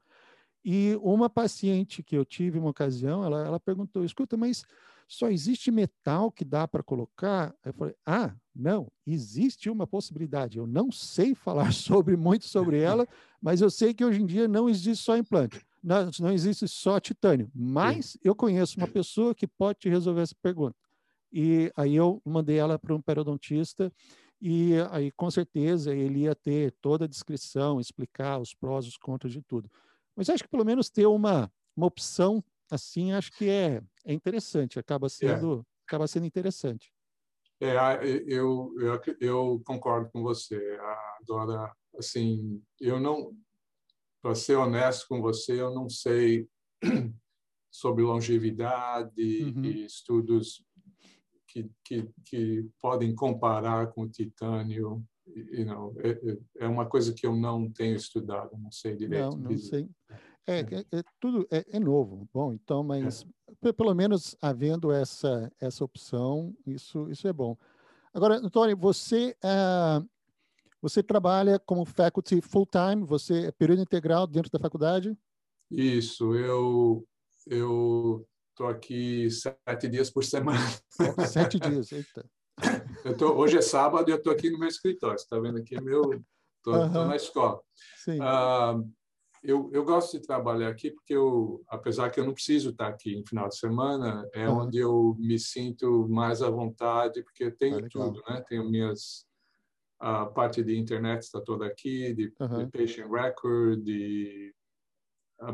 [0.63, 4.63] E uma paciente que eu tive uma ocasião, ela, ela perguntou: escuta, mas
[5.07, 7.53] só existe metal que dá para colocar?
[7.65, 10.57] Eu falei: ah, não, existe uma possibilidade.
[10.57, 13.07] Eu não sei falar sobre muito sobre ela,
[13.41, 16.99] mas eu sei que hoje em dia não existe só implante não, não existe só
[16.99, 20.75] titânio, mas eu conheço uma pessoa que pode te resolver essa pergunta.
[21.31, 23.91] E aí eu mandei ela para um periodontista
[24.39, 29.33] e aí com certeza ele ia ter toda a descrição, explicar os prós, os contras
[29.33, 29.69] de tudo.
[30.15, 34.77] Mas acho que pelo menos ter uma, uma opção assim, acho que é, é interessante,
[34.77, 35.09] acaba é.
[35.09, 35.83] sendo, é.
[35.87, 36.91] acaba sendo interessante.
[37.61, 37.75] É,
[38.25, 40.79] eu, eu, eu concordo com você.
[41.21, 43.37] Agora, assim, eu não,
[44.19, 46.49] para ser honesto com você, eu não sei
[47.69, 49.63] sobre longevidade uhum.
[49.63, 50.65] e estudos
[51.47, 55.03] que, que, que podem comparar com o titânio.
[55.27, 59.37] You know, é, é, é uma coisa que eu não tenho estudado, não sei direito.
[59.37, 59.87] Não, não sei.
[60.47, 62.27] É, é, é, tudo é, é, novo.
[62.33, 63.25] Bom, então, mas
[63.63, 63.71] é.
[63.71, 67.55] pelo menos havendo essa essa opção, isso isso é bom.
[68.13, 70.07] Agora, Antônio, você uh,
[70.81, 73.05] você trabalha como faculty full time?
[73.05, 75.15] Você é período integral dentro da faculdade?
[75.69, 76.35] Isso.
[76.35, 77.07] Eu
[77.47, 80.59] eu tô aqui sete dias por semana.
[81.27, 82.25] Sete dias, eita.
[83.03, 85.15] Eu tô, hoje é sábado e eu estou aqui no meu escritório.
[85.15, 86.23] Está vendo aqui meu?
[86.57, 87.59] Estou na escola.
[88.03, 88.19] Sim.
[88.19, 88.87] Uh,
[89.43, 93.15] eu, eu gosto de trabalhar aqui porque eu, apesar que eu não preciso estar aqui
[93.15, 94.59] em final de semana, é uhum.
[94.59, 98.43] onde eu me sinto mais à vontade porque eu tenho ah, tudo, né?
[98.47, 99.25] Tenho minhas
[99.99, 102.65] a parte de internet está toda aqui, de, uhum.
[102.65, 104.51] de patient record, de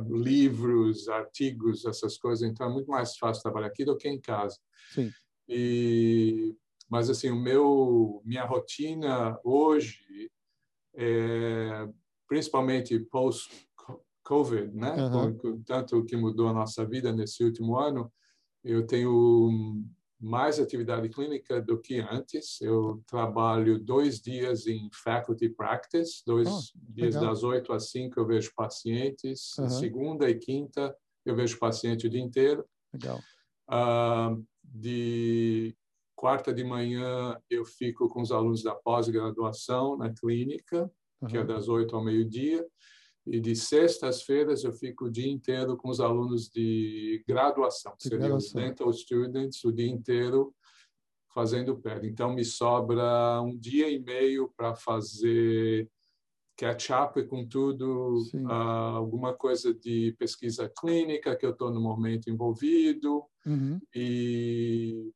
[0.10, 2.50] livros, artigos, essas coisas.
[2.50, 4.58] Então é muito mais fácil trabalhar aqui do que em casa.
[4.94, 5.12] Sim.
[5.48, 6.56] E
[6.90, 10.32] mas assim o meu minha rotina hoje
[10.96, 11.88] é
[12.28, 13.67] principalmente post
[14.28, 14.94] COVID, né?
[14.94, 15.64] Uhum.
[15.64, 18.12] Tanto que mudou a nossa vida nesse último ano,
[18.62, 19.82] eu tenho
[20.20, 22.60] mais atividade clínica do que antes.
[22.60, 27.30] Eu trabalho dois dias em faculty practice, dois oh, dias legal.
[27.30, 29.58] das oito às cinco eu vejo pacientes.
[29.58, 29.70] Uhum.
[29.70, 30.94] Segunda e quinta
[31.26, 32.66] eu vejo paciente o dia inteiro.
[32.94, 33.20] Legal.
[33.70, 35.74] Uh, de
[36.16, 41.30] quarta de manhã eu fico com os alunos da pós-graduação na clínica, uhum.
[41.30, 42.66] que é das oito ao meio-dia.
[43.30, 48.38] E de sextas-feiras eu fico o dia inteiro com os alunos de graduação, que seriam
[48.38, 50.54] os dental students, o dia inteiro
[51.34, 52.08] fazendo pele.
[52.08, 55.88] Então, me sobra um dia e meio para fazer
[56.58, 63.24] catch-up com tudo, uh, alguma coisa de pesquisa clínica que eu estou no momento envolvido,
[63.46, 63.80] uhum.
[63.94, 65.12] e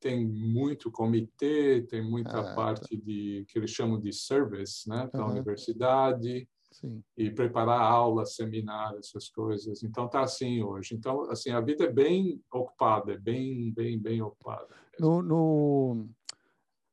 [0.00, 3.04] tem muito comitê, tem muita ah, parte tá.
[3.04, 5.32] de que eles chamam de service, né, para a uhum.
[5.32, 6.48] universidade.
[6.70, 7.02] Sim.
[7.16, 9.82] e preparar aulas, seminários, essas coisas.
[9.82, 10.94] Então tá assim hoje.
[10.94, 14.74] Então assim a vida é bem ocupada, é bem bem bem ocupada.
[14.98, 16.08] No, no,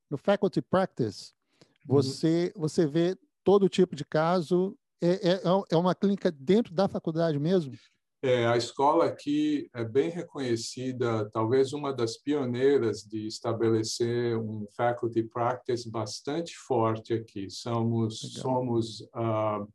[0.10, 1.34] no faculty practice
[1.88, 1.96] uhum.
[1.96, 2.62] você uhum.
[2.62, 4.78] você vê todo tipo de caso.
[5.00, 7.78] É, é, é uma clínica dentro da faculdade mesmo?
[8.22, 15.22] É, a escola aqui é bem reconhecida, talvez uma das pioneiras de estabelecer um faculty
[15.22, 17.48] practice bastante forte aqui.
[17.50, 19.68] Somos, somos uh,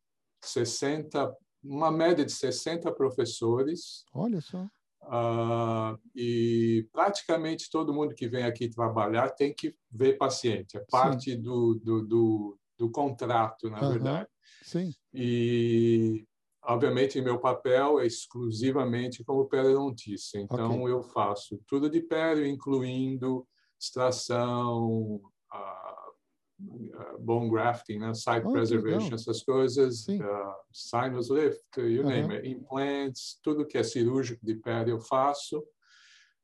[0.43, 1.33] 60,
[1.63, 4.05] uma média de 60 professores.
[4.13, 4.69] Olha só.
[5.05, 10.77] Uh, e praticamente todo mundo que vem aqui trabalhar tem que ver paciente.
[10.77, 14.29] É parte do, do, do, do, contrato, na verdade.
[14.63, 14.93] Sim.
[15.13, 16.25] E
[16.65, 20.39] Obviamente, meu papel é exclusivamente como periodontista.
[20.39, 20.93] Então, okay.
[20.93, 23.47] eu faço tudo de pério, incluindo
[23.81, 25.21] extração,
[25.53, 28.15] uh, bone grafting, né?
[28.15, 33.83] site oh, preservation, essas coisas, uh, sinus lift, you name it, implants, tudo que é
[33.83, 35.65] cirúrgico de pério eu faço.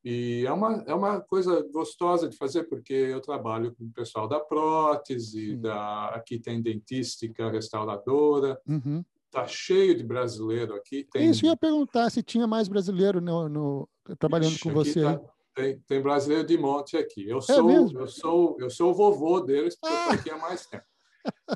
[0.05, 4.29] E é uma, é uma coisa gostosa de fazer, porque eu trabalho com o pessoal
[4.29, 9.05] da prótese, da, aqui tem dentística restauradora, uhum.
[9.31, 11.07] Tá cheio de brasileiro aqui.
[11.13, 11.29] Tem...
[11.29, 15.03] Isso, eu ia perguntar se tinha mais brasileiro no, no trabalhando Ixi, com você.
[15.03, 15.21] Tá,
[15.55, 17.29] tem, tem, brasileiro de monte aqui.
[17.29, 20.07] Eu é sou, é eu sou, eu sou o vovô deles, porque ah.
[20.07, 20.85] eu aqui há mais tempo.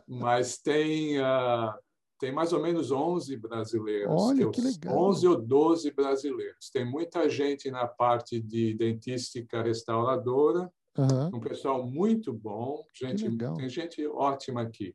[0.07, 1.73] Mas tem, uh,
[2.19, 4.13] tem mais ou menos 11 brasileiros.
[4.15, 4.99] Olha, que, que legal.
[5.09, 6.71] 11 ou 12 brasileiros.
[6.71, 11.37] Tem muita gente na parte de dentística restauradora, uhum.
[11.37, 14.95] um pessoal muito bom, gente, tem gente ótima aqui.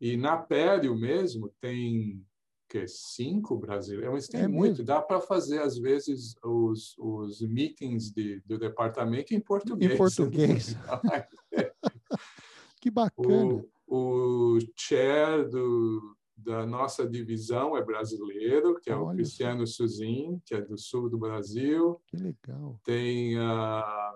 [0.00, 2.24] E na Pério mesmo tem
[2.68, 4.78] que cinco brasileiros, mas tem é muito.
[4.78, 4.84] Mesmo?
[4.84, 9.92] Dá para fazer às vezes os, os meetings de, do departamento em português.
[9.92, 10.76] Em português.
[12.80, 13.64] que bacana.
[13.86, 20.40] O, o chair do, da nossa divisão é brasileiro, que é Olha o Cristiano Suzin,
[20.44, 22.00] que é do sul do Brasil.
[22.08, 22.80] Que legal.
[22.84, 24.14] Tem a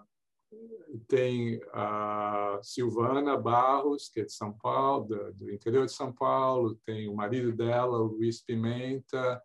[1.07, 7.09] tem a Silvana Barros, que é de São Paulo, do, interior de São Paulo, tem
[7.09, 9.41] o marido dela, o Luiz Pimenta.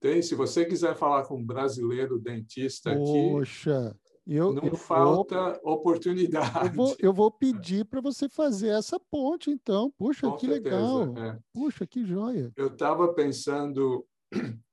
[0.00, 3.96] Tem, se você quiser falar com um brasileiro dentista aqui, Poxa,
[4.26, 6.68] eu, não eu falta vou, oportunidade.
[6.68, 9.92] Eu vou, eu vou pedir para você fazer essa ponte, então.
[9.96, 11.18] Puxa, com que certeza, legal.
[11.18, 11.38] É.
[11.52, 12.52] Puxa, que joia.
[12.56, 14.04] Eu estava pensando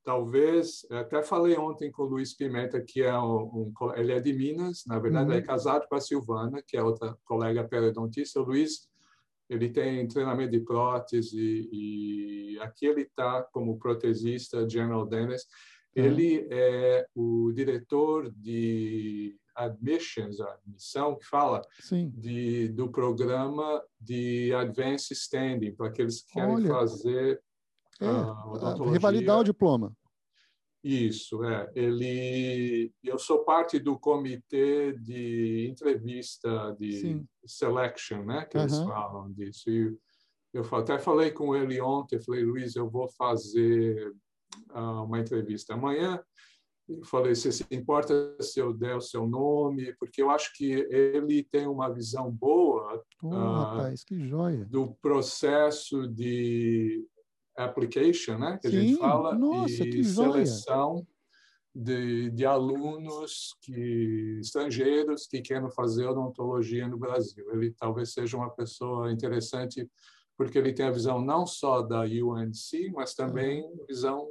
[0.04, 4.34] talvez, até falei ontem com o Luiz Pimenta, que é um, um ele é de
[4.34, 5.38] Minas, na verdade uhum.
[5.38, 8.42] é casado com a Silvana, que é outra colega periodontista.
[8.42, 8.88] O Luiz,
[9.50, 15.48] ele tem treinamento de prótese e aqui ele está como protesista, general dentist.
[15.96, 16.04] Uhum.
[16.04, 21.62] Ele é o diretor de Admissions, a admissão, que fala
[22.18, 27.42] de, do programa de Advanced Standing, para aqueles que querem Olha, fazer
[28.06, 29.96] é, uh, revalidar o diploma.
[30.84, 31.72] Isso, é.
[31.74, 37.28] Ele, eu sou parte do comitê de entrevista de Sim.
[37.46, 38.46] selection, né?
[38.46, 38.64] Que uhum.
[38.64, 39.70] eles falam disso.
[39.70, 39.96] E
[40.54, 44.14] eu até falei com ele ontem, falei, Luiz, eu vou fazer
[44.72, 46.22] uh, uma entrevista amanhã.
[46.90, 49.96] Eu falei, você se importa se eu der o seu nome?
[49.98, 54.04] Porque eu acho que ele tem uma visão boa oh, uh, rapaz,
[54.68, 57.08] do processo de
[57.56, 61.06] application, né, que Sim, a gente fala, nossa, e seleção
[61.76, 67.52] de, de, alunos que estrangeiros que querem fazer odontologia no Brasil.
[67.52, 69.90] Ele talvez seja uma pessoa interessante
[70.38, 74.28] porque ele tem a visão não só da UNC, mas também visão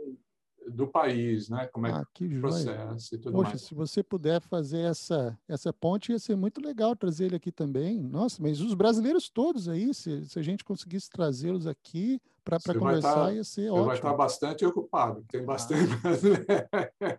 [0.71, 1.67] do país, né?
[1.73, 3.63] Como é ah, que, que processo e tudo Poxa, mais.
[3.63, 8.01] se você puder fazer essa essa ponte, ia ser muito legal trazer ele aqui também.
[8.01, 13.15] Nossa, mas os brasileiros todos aí, se, se a gente conseguisse trazê-los aqui para conversar,
[13.15, 13.87] tá, ia ser você ótimo.
[13.87, 15.93] vai estar bastante ocupado, tem bastante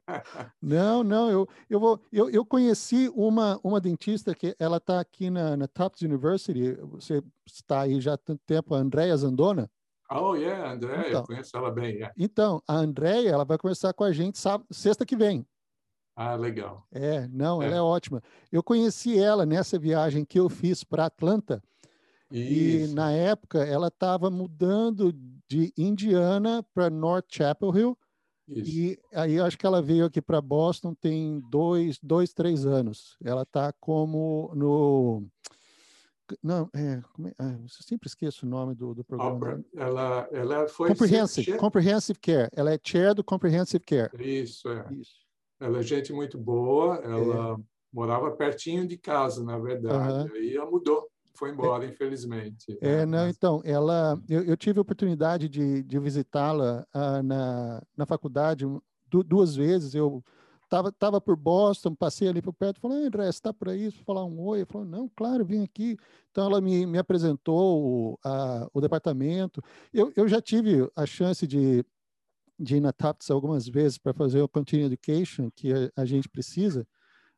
[0.06, 0.52] ah.
[0.62, 5.30] Não, não, eu, eu, vou, eu, eu conheci uma, uma dentista que ela está aqui
[5.30, 9.70] na, na Tufts University, você está aí já há tanto tempo, a Andrea Zandona.
[10.12, 11.94] Oh, yeah, Andréia, então, conheço ela bem.
[11.96, 12.14] Yeah.
[12.18, 15.46] Então, a Andréia, ela vai conversar com a gente sábado, sexta que vem.
[16.16, 16.86] Ah, legal.
[16.92, 17.66] É, não, é.
[17.66, 18.22] ela é ótima.
[18.52, 21.64] Eu conheci ela nessa viagem que eu fiz para Atlanta.
[22.34, 22.92] Isso.
[22.92, 25.14] E na época ela estava mudando
[25.48, 27.98] de Indiana para North Chapel Hill.
[28.48, 28.72] Isso.
[28.72, 33.16] E aí acho que ela veio aqui para Boston tem dois, dois, três anos.
[33.24, 35.24] Ela está como no
[36.42, 39.64] não, é, é, ah, eu sempre esqueço o nome do, do programa.
[39.76, 41.58] Ela, ela foi Comprehensive.
[41.58, 42.50] Comprehensive Care.
[42.56, 44.10] Ela é chair do Comprehensive Care.
[44.20, 44.88] Isso, é.
[44.94, 45.24] Isso.
[45.60, 46.96] Ela é gente muito boa.
[47.04, 47.64] Ela é.
[47.92, 50.30] morava pertinho de casa, na verdade.
[50.30, 50.36] Uhum.
[50.36, 51.90] Aí ela mudou, foi embora, é.
[51.90, 52.78] infelizmente.
[52.82, 53.06] É, né?
[53.06, 58.66] não, então, ela, eu, eu tive a oportunidade de, de visitá-la uh, na, na faculdade
[59.10, 59.94] duas vezes.
[59.94, 60.24] Eu
[60.74, 63.92] Tava, tava por Boston, passei ali por perto, falei, ah, André, você está por aí?
[63.92, 64.62] falar um oi?
[64.62, 65.96] Ele falou, não, claro, vim aqui.
[66.32, 69.62] Então, ela me, me apresentou o, a, o departamento.
[69.94, 71.86] Eu, eu já tive a chance de,
[72.58, 76.28] de ir na TAPS algumas vezes para fazer o Continuing Education, que a, a gente
[76.28, 76.88] precisa.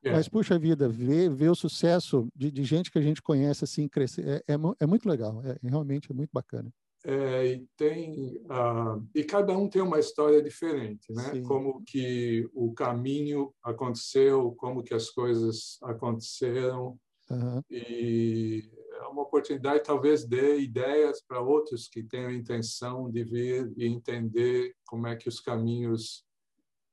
[0.05, 0.11] É.
[0.11, 3.87] Mas, puxa vida, ver, ver o sucesso de, de gente que a gente conhece assim
[3.87, 6.71] crescer é, é, é muito legal, é, realmente é muito bacana
[7.05, 11.33] é, e tem uh, e cada um tem uma história diferente, né?
[11.33, 11.43] Sim.
[11.43, 16.97] Como que o caminho aconteceu, como que as coisas aconteceram
[17.29, 17.61] uhum.
[17.69, 18.67] e
[18.99, 23.85] é uma oportunidade talvez dê ideias para outros que tenham a intenção de vir e
[23.85, 26.25] entender como é que os caminhos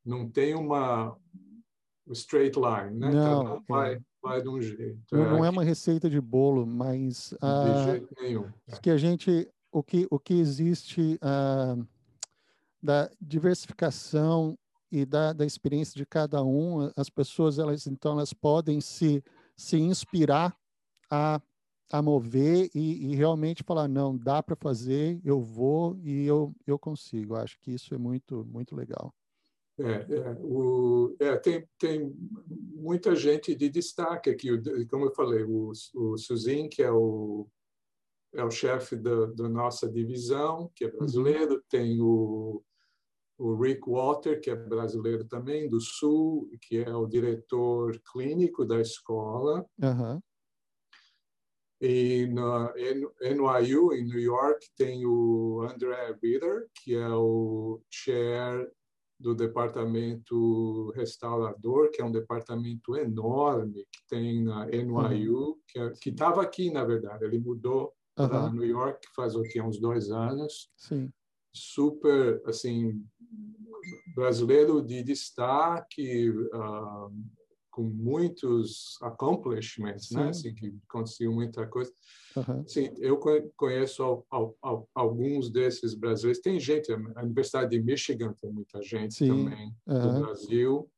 [0.04, 1.16] não tem uma
[2.10, 3.10] straight line, né?
[3.10, 4.98] Não, Cada um vai, vai de um jeito.
[5.12, 8.50] Não é, não é uma receita de bolo, mas de uh, jeito nenhum.
[8.68, 8.76] É.
[8.78, 11.88] que a gente o que, o que existe uh,
[12.82, 14.58] da diversificação
[14.90, 19.24] e da, da experiência de cada um, as pessoas, elas então, elas podem se,
[19.56, 20.54] se inspirar
[21.10, 21.40] a,
[21.90, 26.78] a mover e, e realmente falar, não, dá para fazer, eu vou e eu, eu
[26.78, 27.34] consigo.
[27.34, 29.14] Acho que isso é muito, muito legal.
[29.84, 32.14] É, é, o, é, tem, tem
[32.48, 34.48] muita gente de destaque aqui,
[34.88, 37.48] como eu falei, o, o Suzin, que é o
[38.34, 40.96] é o chefe da, da, nossa divisão, que é uhum.
[40.96, 41.62] brasileiro, uhum.
[41.68, 42.64] tem o,
[43.38, 48.80] o Rick Walter, que é brasileiro também, do Sul, que é o diretor clínico da
[48.80, 49.66] escola.
[49.82, 50.20] Uhum.
[51.80, 52.72] E na
[53.20, 58.70] NYU, em New York, tem o André Ritter, que é o chair
[59.22, 65.56] do departamento restaurador, que é um departamento enorme que tem na NYU, uhum.
[65.68, 67.24] que é, estava aqui, na verdade.
[67.24, 68.28] Ele mudou uhum.
[68.28, 70.70] para New York faz o que uns dois anos.
[70.76, 71.10] Sim.
[71.54, 73.04] Super assim
[74.14, 77.12] brasileiro de destaque, uh,
[77.72, 80.18] com muitos accomplishments, né?
[80.18, 80.24] Sim.
[80.24, 80.28] né?
[80.28, 81.90] Assim, que conseguiu muita coisa.
[82.36, 82.68] Uhum.
[82.68, 83.18] Sim, eu
[83.56, 86.42] conheço al, al, al, alguns desses brasileiros.
[86.42, 89.28] Tem gente, a Universidade de Michigan tem muita gente Sim.
[89.28, 90.14] também uhum.
[90.14, 90.90] do Brasil.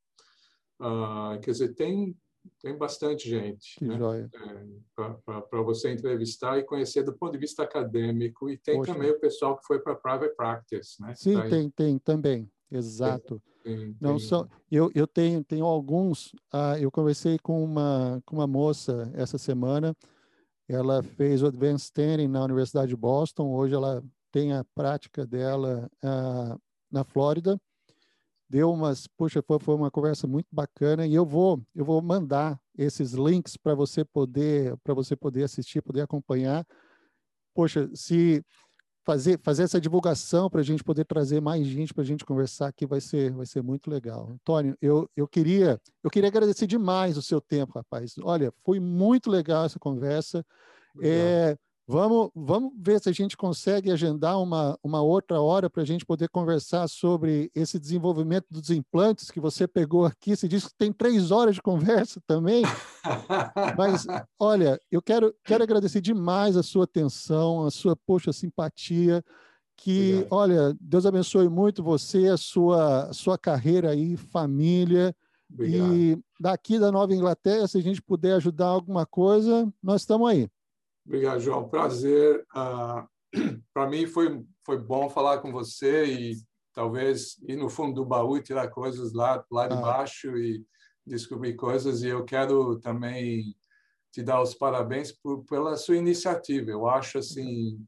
[0.81, 2.15] Uh, quer dizer, tem
[2.61, 3.95] tem bastante gente né?
[3.95, 8.51] é, para você entrevistar e conhecer do ponto de vista acadêmico.
[8.51, 8.93] E tem Poxa.
[8.93, 11.01] também o pessoal que foi para private practice.
[11.01, 11.15] Né?
[11.15, 12.51] Sim, tá tem, tem também.
[12.71, 13.41] Exato.
[13.41, 13.54] Tem,
[14.01, 16.33] Não só eu, eu tenho tenho alguns.
[16.53, 19.95] Uh, eu conversei com uma com uma moça essa semana.
[20.69, 23.53] Ela fez o Advanced Standing na Universidade de Boston.
[23.55, 24.03] Hoje ela
[24.33, 26.61] tem a prática dela uh,
[26.91, 27.59] na Flórida
[28.55, 32.57] deu umas, puxa, foi, foi uma conversa muito bacana e eu vou, eu vou mandar
[32.79, 36.65] esses links para você poder, para você poder assistir, poder acompanhar.
[37.53, 38.45] Poxa, se
[39.05, 42.69] fazer, fazer essa divulgação para a gente poder trazer mais gente para a gente conversar
[42.69, 44.31] aqui vai ser, vai ser muito legal.
[44.33, 48.15] Antônio, eu, eu queria, eu queria agradecer demais o seu tempo, rapaz.
[48.23, 50.45] Olha, foi muito legal essa conversa.
[51.03, 51.57] É,
[51.87, 56.05] Vamos, vamos ver se a gente consegue agendar uma, uma outra hora para a gente
[56.07, 60.35] poder conversar sobre esse desenvolvimento dos implantes que você pegou aqui.
[60.35, 62.63] Você disse que tem três horas de conversa também.
[63.77, 64.07] Mas,
[64.39, 69.23] olha, eu quero, quero agradecer demais a sua atenção, a sua, poxa, simpatia.
[69.77, 70.33] Que, Obrigado.
[70.33, 75.15] olha, Deus abençoe muito você, a sua, a sua carreira aí, família.
[75.53, 75.95] Obrigado.
[75.95, 80.49] E daqui da Nova Inglaterra, se a gente puder ajudar alguma coisa, nós estamos aí.
[81.07, 81.69] Obrigado, João.
[81.69, 82.41] Prazer.
[82.55, 83.09] Uh, ah,
[83.73, 86.37] Para mim foi, foi bom falar com você e
[86.73, 89.81] talvez ir no fundo do baú e tirar coisas lá, lá de ah.
[89.81, 90.65] baixo e
[91.07, 92.03] descobrir coisas.
[92.03, 93.55] E eu quero também
[94.13, 96.71] te dar os parabéns por, pela sua iniciativa.
[96.71, 97.85] Eu acho assim,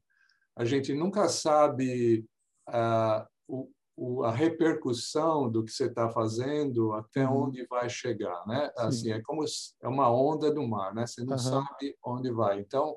[0.55, 2.25] a gente nunca sabe
[2.69, 7.45] uh, o, o, a repercussão do que você está fazendo até uhum.
[7.45, 8.71] onde vai chegar, né?
[8.77, 9.43] Assim, é como
[9.81, 11.07] é uma onda do mar, né?
[11.07, 11.39] Você não uhum.
[11.39, 12.59] sabe onde vai.
[12.59, 12.95] Então,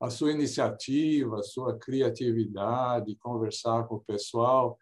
[0.00, 4.78] a sua iniciativa, a sua criatividade, conversar com o pessoal,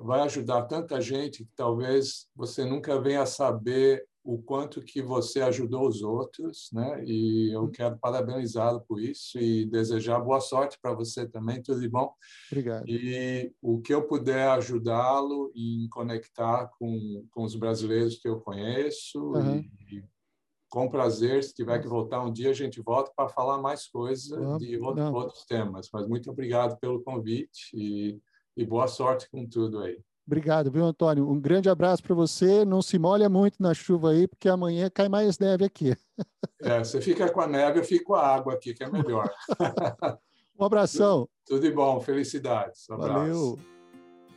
[0.00, 5.42] vai ajudar tanta gente que talvez você nunca venha a saber o quanto que você
[5.42, 7.04] ajudou os outros, né?
[7.04, 7.70] E eu uhum.
[7.70, 12.10] quero parabenizá-lo por isso e desejar boa sorte para você também, tudo de bom.
[12.50, 12.88] Obrigado.
[12.88, 19.20] E o que eu puder ajudá-lo em conectar com, com os brasileiros que eu conheço
[19.20, 19.58] uhum.
[19.58, 20.04] e, e,
[20.70, 24.58] com prazer, se tiver que voltar um dia, a gente volta para falar mais coisas
[24.58, 25.88] de outro, outros temas.
[25.92, 28.18] Mas muito obrigado pelo convite e,
[28.56, 30.00] e boa sorte com tudo aí.
[30.26, 31.28] Obrigado, viu, Antônio?
[31.28, 32.64] Um grande abraço para você.
[32.64, 35.94] Não se molha muito na chuva aí, porque amanhã cai mais neve aqui.
[36.62, 39.30] É, você fica com a neve, eu fico com a água aqui, que é melhor.
[40.58, 41.28] um abração.
[41.44, 42.88] Tudo, tudo de bom, felicidades.
[42.88, 43.58] Um Valeu.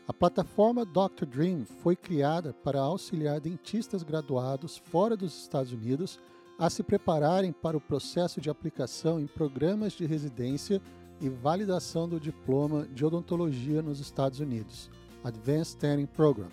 [0.07, 1.25] A plataforma Dr.
[1.25, 6.19] Dream foi criada para auxiliar dentistas graduados fora dos Estados Unidos
[6.59, 10.81] a se prepararem para o processo de aplicação em programas de residência
[11.21, 14.89] e validação do diploma de odontologia nos Estados Unidos.
[15.23, 16.49] Advanced Training Program,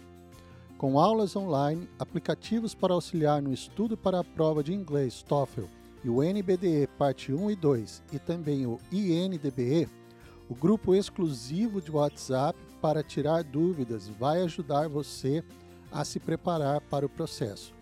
[0.77, 5.65] com aulas online, aplicativos para auxiliar no estudo para a prova de inglês TOEFL
[6.05, 9.89] e o NBDE Parte 1 e 2 e também o INDBE,
[10.49, 15.43] o grupo exclusivo de WhatsApp para tirar dúvidas vai ajudar você
[15.91, 17.73] a se preparar para o processo.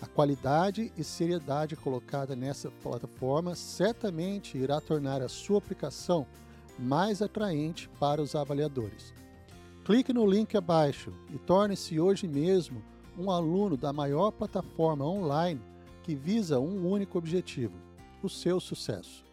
[0.00, 6.26] A qualidade e seriedade colocada nessa plataforma certamente irá tornar a sua aplicação
[6.78, 9.12] mais atraente para os avaliadores.
[9.90, 12.80] Clique no link abaixo e torne-se hoje mesmo
[13.18, 15.60] um aluno da maior plataforma online
[16.04, 17.74] que visa um único objetivo:
[18.22, 19.24] o seu sucesso.